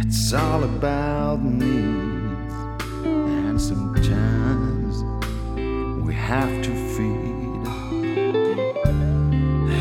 It's 0.00 0.32
all 0.32 0.64
about 0.64 1.40
needs, 1.40 2.54
and 3.04 3.60
sometimes 3.60 5.04
we 6.04 6.12
have 6.12 6.62
to 6.62 6.70
feed. 6.94 7.62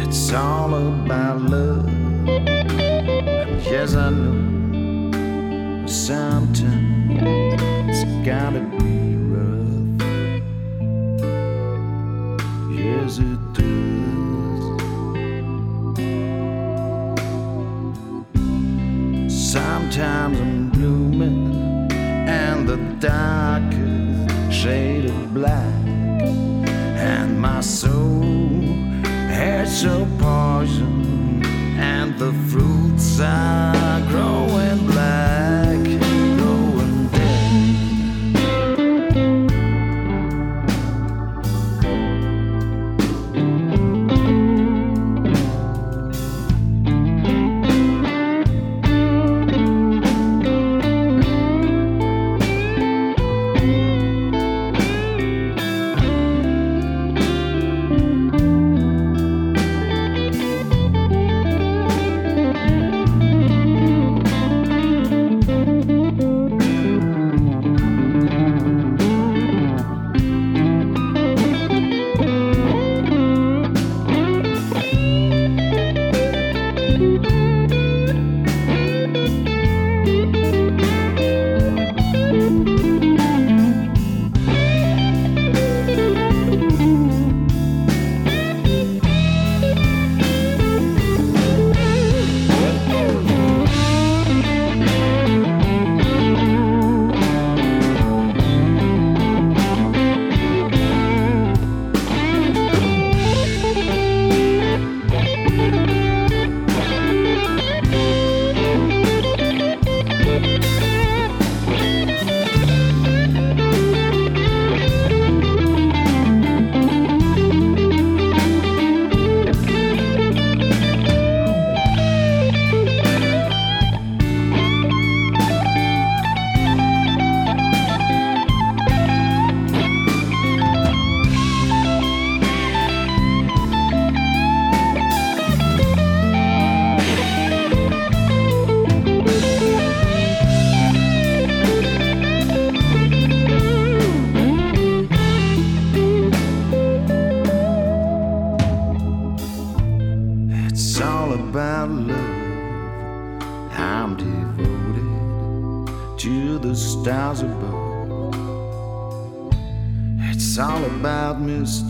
It's 0.03 0.31
all 0.31 0.75
about 0.75 1.41
love, 1.41 1.87
and 2.27 3.61
yes, 3.63 3.95
I 3.95 4.11
know 4.11 5.87
sometimes 5.87 7.23
it's 7.89 8.03
gotta 8.23 8.74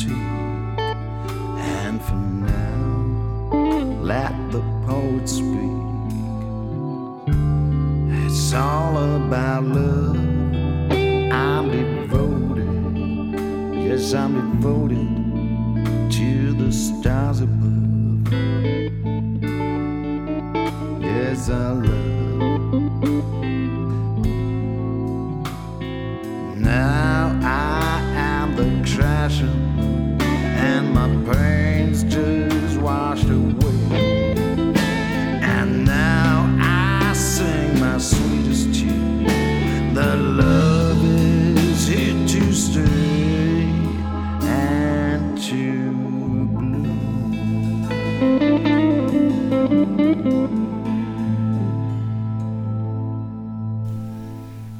And 0.04 2.02
for 2.02 2.16
now, 2.16 3.94
let 4.02 4.34
the 4.52 4.62
speak. 5.28 5.72
It's 8.26 8.54
all 8.54 8.98
about 8.98 9.64
love. 9.64 10.18
I'm 11.32 11.72
devoted. 11.72 12.68
Yes, 13.74 14.14
I'm 14.14 14.34
devoted 14.34 15.08
to 16.12 16.54
the 16.54 16.72
stars 16.72 17.42
above. 17.42 18.34
Yes, 21.02 21.50
I 21.50 21.72
love. 21.72 22.05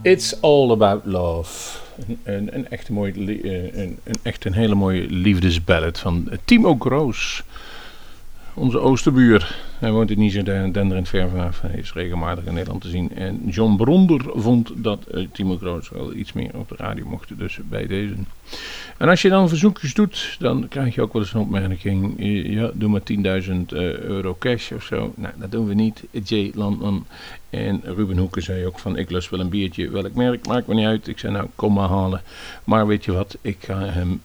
It's 0.06 0.42
All 0.42 0.72
About 0.72 1.06
Love. 1.06 1.78
Een, 2.24 2.50
een, 2.56 2.70
echt, 2.70 2.90
mooie, 2.90 3.12
li- 3.16 3.42
eh, 3.42 3.64
een, 3.82 3.98
een, 4.04 4.16
echt 4.22 4.46
een 4.46 4.54
hele 4.54 4.76
mooie 4.76 5.06
liefdesballad 5.10 6.00
van 6.00 6.30
Timo 6.46 6.76
Kroos. 6.76 7.44
Onze 8.54 8.80
oosterbuur. 8.80 9.56
Hij 9.80 9.92
woont 9.92 10.12
in 10.12 10.20
Niger, 10.20 10.44
denderend 10.74 11.10
ver 11.10 11.30
vanaf. 11.30 11.62
Hij 11.62 11.80
is 11.80 11.94
regelmatig 11.94 12.46
in 12.46 12.54
Nederland 12.54 12.82
te 12.82 12.90
zien. 12.90 13.16
En 13.16 13.42
John 13.50 13.76
Bronder 13.76 14.22
vond 14.34 14.72
dat 14.76 15.06
eh, 15.06 15.28
Timo 15.32 15.56
Kroos 15.56 15.90
wel 15.90 16.14
iets 16.14 16.34
meer 16.34 16.50
op 16.54 16.70
de 16.70 16.76
radio 16.78 17.06
mocht. 17.06 17.38
Dus 17.38 17.60
bij 17.64 17.88
deze. 17.88 18.14
En 18.98 19.10
als 19.10 19.22
je 19.22 19.30
dan 19.30 19.50
verzoekjes 19.50 19.94
doet, 19.94 20.36
dan 20.40 20.68
krijg 20.68 20.96
je 20.96 21.02
ook 21.02 21.14
wel 21.14 21.22
eens 21.22 21.34
een 21.34 21.40
opmerking. 21.40 22.14
Ja, 22.54 22.72
doe 22.74 22.90
maar 22.90 23.02
10.000 23.44 23.52
euro 23.68 24.36
cash 24.40 24.72
of 24.72 24.84
zo. 24.84 25.14
Nou, 25.16 25.34
dat 25.38 25.52
doen 25.52 25.68
we 25.68 25.74
niet. 25.74 26.04
J. 26.24 26.52
Landman 26.54 27.06
en 27.50 27.82
Ruben 27.84 28.18
Hoeken 28.18 28.44
zei 28.44 28.66
ook 28.66 28.80
van, 28.80 28.98
ik 28.98 29.10
lust 29.10 29.30
wel 29.30 29.40
een 29.40 29.50
biertje. 29.50 29.90
Welk 29.90 30.14
merk, 30.14 30.48
maakt 30.48 30.68
me 30.68 30.74
niet 30.74 30.86
uit. 30.86 31.08
Ik 31.08 31.20
zei, 31.20 31.34
nou, 31.34 31.48
kom 31.56 31.74
maar 31.74 31.90
halen. 31.90 32.22
Maar 32.64 32.88
weet 32.88 33.06
je 33.06 33.12
wat, 33.12 33.38
ik 33.42 33.58
ga 33.60 33.80
hem 33.80 34.22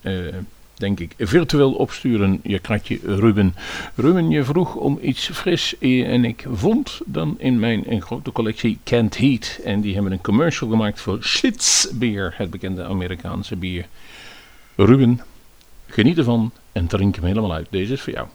denk 0.80 1.00
ik, 1.00 1.14
virtueel 1.18 1.72
opsturen, 1.72 2.40
je 2.42 2.58
kratje 2.58 2.98
Ruben. 3.04 3.54
Ruben, 3.94 4.30
je 4.30 4.44
vroeg 4.44 4.74
om 4.74 4.98
iets 5.02 5.30
fris 5.32 5.78
en 5.78 6.24
ik 6.24 6.44
vond 6.52 7.00
dan 7.06 7.34
in 7.38 7.58
mijn 7.58 8.02
grote 8.02 8.32
collectie 8.32 8.78
Kent 8.84 9.16
Heat. 9.18 9.60
En 9.64 9.80
die 9.80 9.94
hebben 9.94 10.12
een 10.12 10.20
commercial 10.20 10.70
gemaakt 10.70 11.00
voor 11.00 11.18
Schlitz 11.20 11.86
Beer, 11.92 12.34
het 12.36 12.50
bekende 12.50 12.84
Amerikaanse 12.84 13.56
bier. 13.56 13.86
Ruben, 14.76 15.20
geniet 15.86 16.18
ervan 16.18 16.52
en 16.72 16.86
drink 16.86 17.14
hem 17.14 17.24
helemaal 17.24 17.52
uit. 17.52 17.66
Deze 17.70 17.92
is 17.92 18.00
voor 18.00 18.12
jou. 18.12 18.28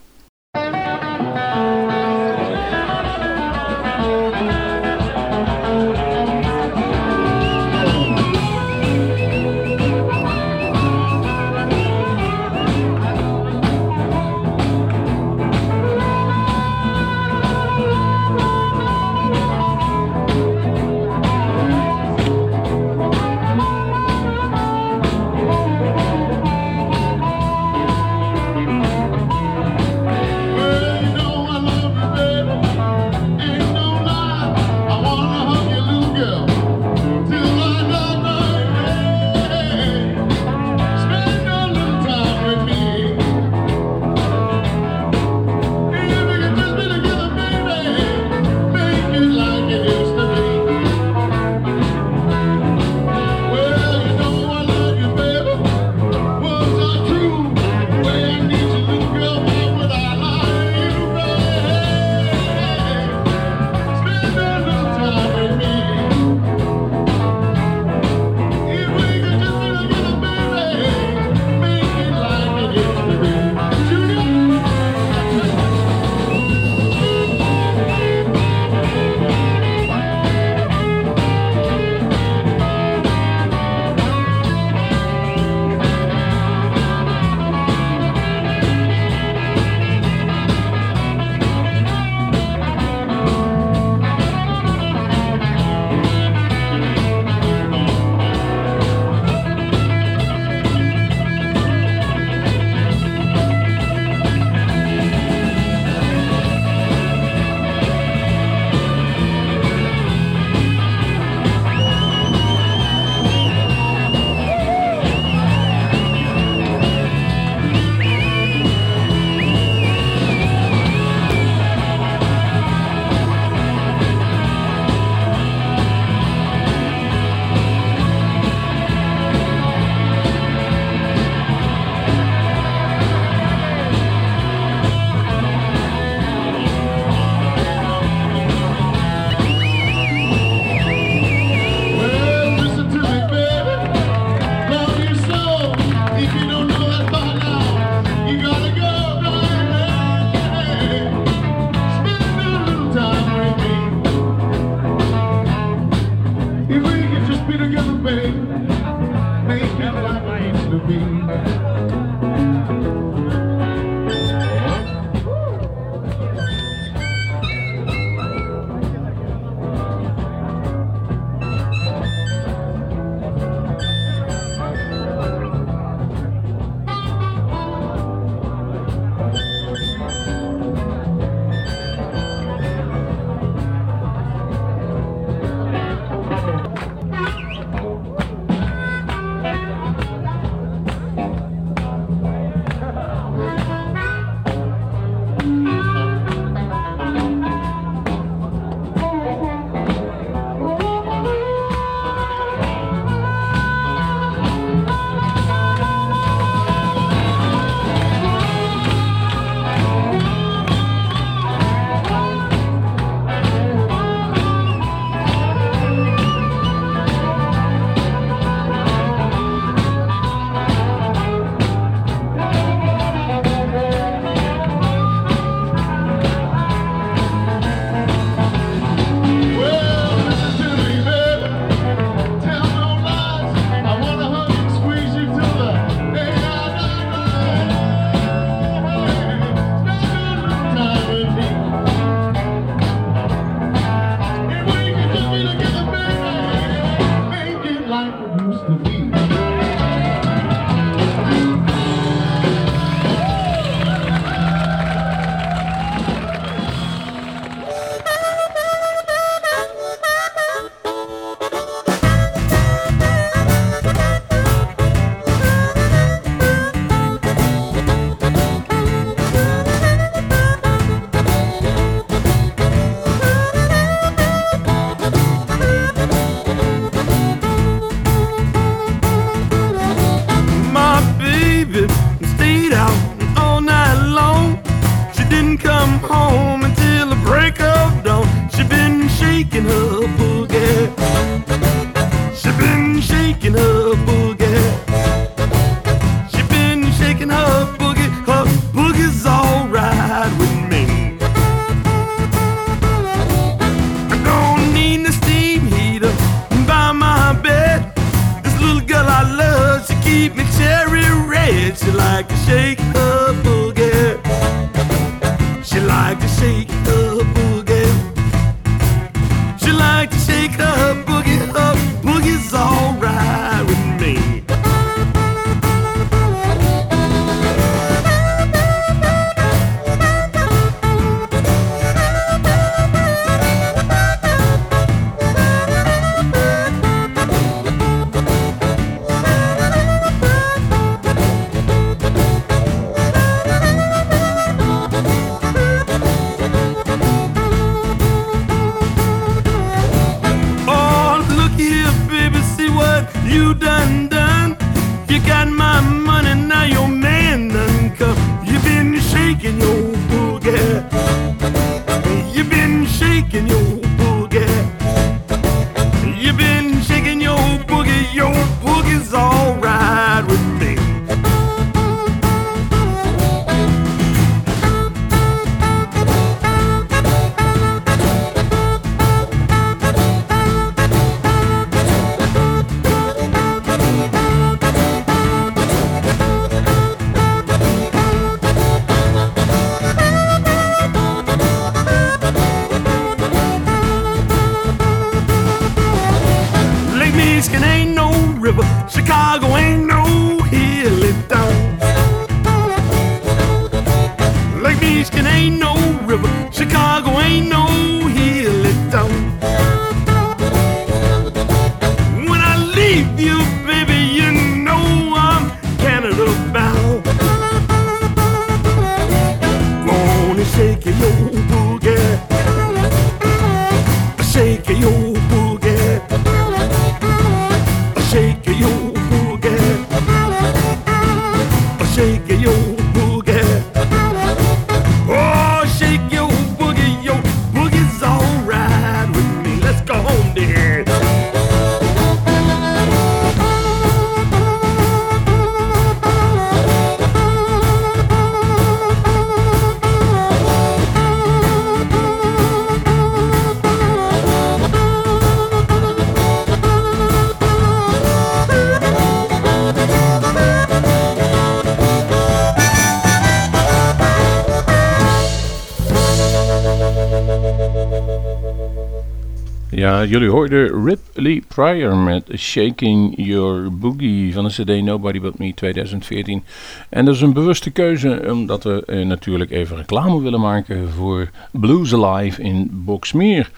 Ja, 469.96 470.04
jullie 470.04 470.30
hoorden 470.30 470.84
Ripley 470.84 471.42
Pryor 471.48 471.96
met 471.96 472.30
Shaking 472.36 473.14
Your 473.16 473.76
Boogie 473.78 474.32
van 474.32 474.44
de 474.44 474.50
CD 474.50 474.82
Nobody 474.82 475.20
But 475.20 475.38
Me 475.38 475.54
2014. 475.54 476.44
En 476.88 477.04
dat 477.04 477.14
is 477.14 477.20
een 477.20 477.32
bewuste 477.32 477.70
keuze 477.70 478.22
omdat 478.30 478.64
we 478.64 478.82
eh, 478.86 479.06
natuurlijk 479.06 479.50
even 479.50 479.76
reclame 479.76 480.20
willen 480.20 480.40
maken 480.40 480.88
voor 480.88 481.30
Blues 481.52 481.94
Alive 481.94 482.42
in 482.42 482.70
Boksmeer. 482.72 483.50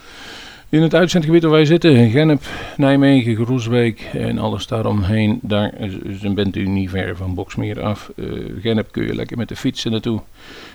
In 0.68 0.82
het 0.82 0.94
uitzendgebied 0.94 1.42
waar 1.42 1.50
wij 1.50 1.64
zitten, 1.64 2.10
Gennep, 2.10 2.42
Nijmegen, 2.76 3.44
Groesbeek 3.44 4.00
en 4.12 4.38
alles 4.38 4.66
daaromheen, 4.66 5.38
daar 5.42 5.74
bent 6.34 6.56
u 6.56 6.68
niet 6.68 6.90
ver 6.90 7.16
van 7.16 7.34
Boksmeer 7.34 7.82
af. 7.82 8.10
Eh 8.16 8.24
Gennep 8.60 8.92
kun 8.92 9.06
je 9.06 9.14
lekker 9.14 9.36
met 9.36 9.48
de 9.48 9.56
fietsen 9.56 9.90
naartoe. 9.90 10.20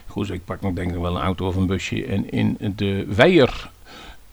Groesbeek 0.09 0.45
pakt 0.45 0.61
nog 0.61 0.73
denk 0.73 0.91
ik 0.91 1.01
wel 1.01 1.15
een 1.15 1.21
auto 1.21 1.47
of 1.47 1.55
een 1.55 1.67
busje. 1.67 2.05
En 2.05 2.29
in 2.29 2.57
de 2.75 3.05
Weijer 3.15 3.71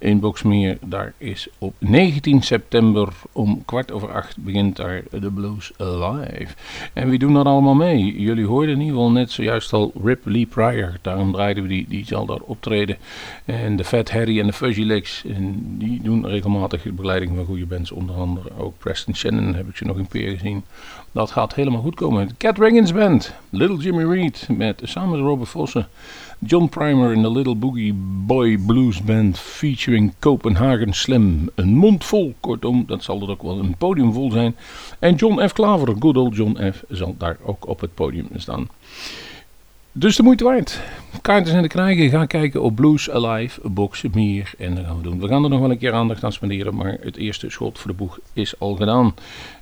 in 0.00 0.20
Boksmeer. 0.20 0.78
Daar 0.80 1.12
is 1.18 1.48
op 1.58 1.74
19 1.78 2.42
september 2.42 3.08
om 3.32 3.64
kwart 3.64 3.92
over 3.92 4.12
acht 4.12 4.36
begint 4.36 4.76
daar 4.76 5.02
de 5.10 5.30
Blues 5.30 5.72
Live. 5.76 6.54
En 6.92 7.08
wie 7.08 7.18
doen 7.18 7.34
daar 7.34 7.44
allemaal 7.44 7.74
mee? 7.74 8.20
Jullie 8.20 8.46
hoorden 8.46 8.74
in 8.74 8.80
ieder 8.80 8.94
geval 8.94 9.10
net 9.10 9.30
zojuist 9.30 9.72
al 9.72 9.92
Rip 10.04 10.20
Lee 10.24 10.46
Pryor. 10.46 10.98
Daarom 11.02 11.32
draaiden 11.32 11.62
we 11.62 11.68
die, 11.68 11.86
die 11.88 12.04
zal 12.04 12.26
daar 12.26 12.40
optreden. 12.40 12.96
En 13.44 13.76
de 13.76 13.84
Fat 13.84 14.10
Harry 14.10 14.40
en 14.40 14.46
de 14.46 14.52
Fuzzy 14.52 14.82
Legs. 14.82 15.24
En 15.24 15.76
die 15.78 16.02
doen 16.02 16.26
regelmatig 16.26 16.82
de 16.82 16.92
begeleiding 16.92 17.32
van 17.36 17.44
goede 17.44 17.66
bands. 17.66 17.90
Onder 17.90 18.16
andere 18.16 18.50
ook 18.58 18.78
Preston 18.78 19.14
Shannon 19.14 19.54
heb 19.54 19.68
ik 19.68 19.76
ze 19.76 19.84
nog 19.84 19.96
een 19.96 20.08
keer 20.08 20.30
gezien. 20.30 20.64
Dat 21.12 21.30
gaat 21.30 21.54
helemaal 21.54 21.80
goed 21.80 21.94
komen. 21.94 22.36
Cat 22.36 22.58
Riggins 22.58 22.92
Band. 22.92 23.34
Little 23.50 23.76
Jimmy 23.76 24.04
Reed 24.04 24.48
met 24.56 24.80
samen 24.84 25.10
met 25.10 25.20
Robert 25.20 25.48
Vossen. 25.48 25.88
John 26.46 26.68
Primer 26.68 27.12
in 27.12 27.22
de 27.22 27.30
Little 27.30 27.54
Boogie 27.54 27.94
Boy 28.26 28.58
Blues 28.58 29.02
Band 29.02 29.38
featuring 29.38 30.12
Copenhagen 30.18 30.92
Slim. 30.92 31.50
Een 31.54 31.76
mond 31.76 32.04
vol, 32.04 32.34
kortom, 32.40 32.84
dat 32.86 33.02
zal 33.02 33.22
er 33.22 33.30
ook 33.30 33.42
wel 33.42 33.58
een 33.58 33.74
podium 33.76 34.12
vol 34.12 34.30
zijn. 34.30 34.56
En 34.98 35.14
John 35.14 35.46
F. 35.48 35.52
Klaver, 35.52 35.94
good 35.98 36.16
old 36.16 36.36
John 36.36 36.70
F. 36.72 36.84
zal 36.88 37.14
daar 37.18 37.36
ook 37.42 37.68
op 37.68 37.80
het 37.80 37.94
podium 37.94 38.28
staan. 38.36 38.68
Dus 39.92 40.16
de 40.16 40.22
moeite 40.22 40.44
waard. 40.44 40.80
Kaarten 41.22 41.50
zijn 41.50 41.62
te 41.62 41.68
krijgen. 41.68 42.10
Ga 42.10 42.26
kijken 42.26 42.62
op 42.62 42.74
Blues 42.74 43.10
Alive, 43.10 43.68
Box 43.68 44.02
Meer. 44.12 44.52
En 44.58 44.74
dat 44.74 44.84
gaan 44.84 44.96
we 44.96 45.02
doen. 45.02 45.20
We 45.20 45.28
gaan 45.28 45.44
er 45.44 45.50
nog 45.50 45.60
wel 45.60 45.70
een 45.70 45.78
keer 45.78 45.92
aandacht 45.92 46.24
aan 46.24 46.32
spenderen. 46.32 46.74
Maar 46.74 46.96
het 47.00 47.16
eerste 47.16 47.50
schot 47.50 47.78
voor 47.78 47.90
de 47.90 47.96
boeg 47.96 48.18
is 48.32 48.58
al 48.58 48.74
gedaan. 48.74 49.14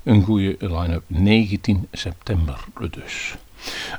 Een 0.02 0.22
goede 0.22 0.56
line-up. 0.58 1.02
19 1.06 1.86
september 1.92 2.64
dus. 2.90 3.36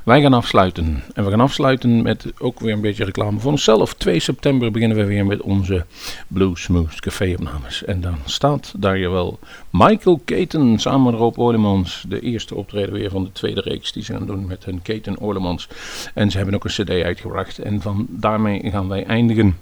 Wij 0.04 0.20
gaan 0.20 0.32
afsluiten. 0.32 1.02
En 1.14 1.24
we 1.24 1.30
gaan 1.30 1.40
afsluiten 1.40 2.02
met 2.02 2.32
ook 2.38 2.60
weer 2.60 2.72
een 2.72 2.80
beetje 2.80 3.04
reclame 3.04 3.40
voor 3.40 3.50
onszelf. 3.50 3.94
2 3.94 4.20
september 4.20 4.70
beginnen 4.70 4.96
we 4.96 5.04
weer 5.04 5.26
met 5.26 5.40
onze 5.40 5.84
Blue 6.28 6.58
Smooth 6.58 7.00
Café 7.00 7.34
opnames. 7.38 7.84
En 7.84 8.00
dan 8.00 8.16
staat 8.24 8.74
daar 8.76 8.98
jawel 8.98 9.38
Michael 9.70 10.20
Keten 10.24 10.78
samen 10.78 11.10
met 11.10 11.20
Rob 11.20 11.38
Oorlemans. 11.38 12.04
De 12.08 12.20
eerste 12.20 12.54
optreden 12.54 12.92
weer 12.92 13.10
van 13.10 13.24
de 13.24 13.32
tweede 13.32 13.60
reeks 13.60 13.92
die 13.92 14.02
ze 14.02 14.12
gaan 14.12 14.26
doen 14.26 14.46
met 14.46 14.64
hun 14.64 14.82
Keten 14.82 15.20
Oorlemans. 15.20 15.68
En 16.14 16.30
ze 16.30 16.36
hebben 16.36 16.54
ook 16.54 16.64
een 16.64 16.84
cd 16.84 16.90
uitgebracht. 16.90 17.58
En 17.58 17.80
van 17.80 18.06
daarmee 18.08 18.70
gaan 18.70 18.88
wij 18.88 19.04
eindigen. 19.04 19.58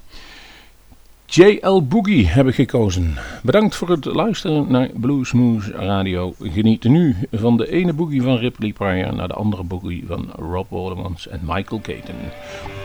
JL 1.31 1.81
Boogie 1.87 2.27
heb 2.27 2.47
ik 2.47 2.55
gekozen. 2.55 3.15
Bedankt 3.43 3.75
voor 3.75 3.89
het 3.89 4.05
luisteren 4.05 4.65
naar 4.71 4.89
Bluesmoose 4.93 5.71
Radio. 5.71 6.33
Geniet 6.39 6.83
nu 6.83 7.15
van 7.31 7.57
de 7.57 7.71
ene 7.71 7.93
boogie 7.93 8.21
van 8.21 8.37
Ripley 8.37 8.73
Pryor 8.73 9.15
naar 9.15 9.27
de 9.27 9.33
andere 9.33 9.63
boogie 9.63 10.03
van 10.07 10.29
Rob 10.35 10.73
Oldemans 10.73 11.27
en 11.27 11.39
Michael 11.43 11.81
Caton. 11.81 12.15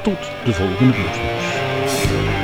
Tot 0.03 0.19
de 0.45 0.53
volgende 0.53 0.93
Bluesmoose. 0.93 2.44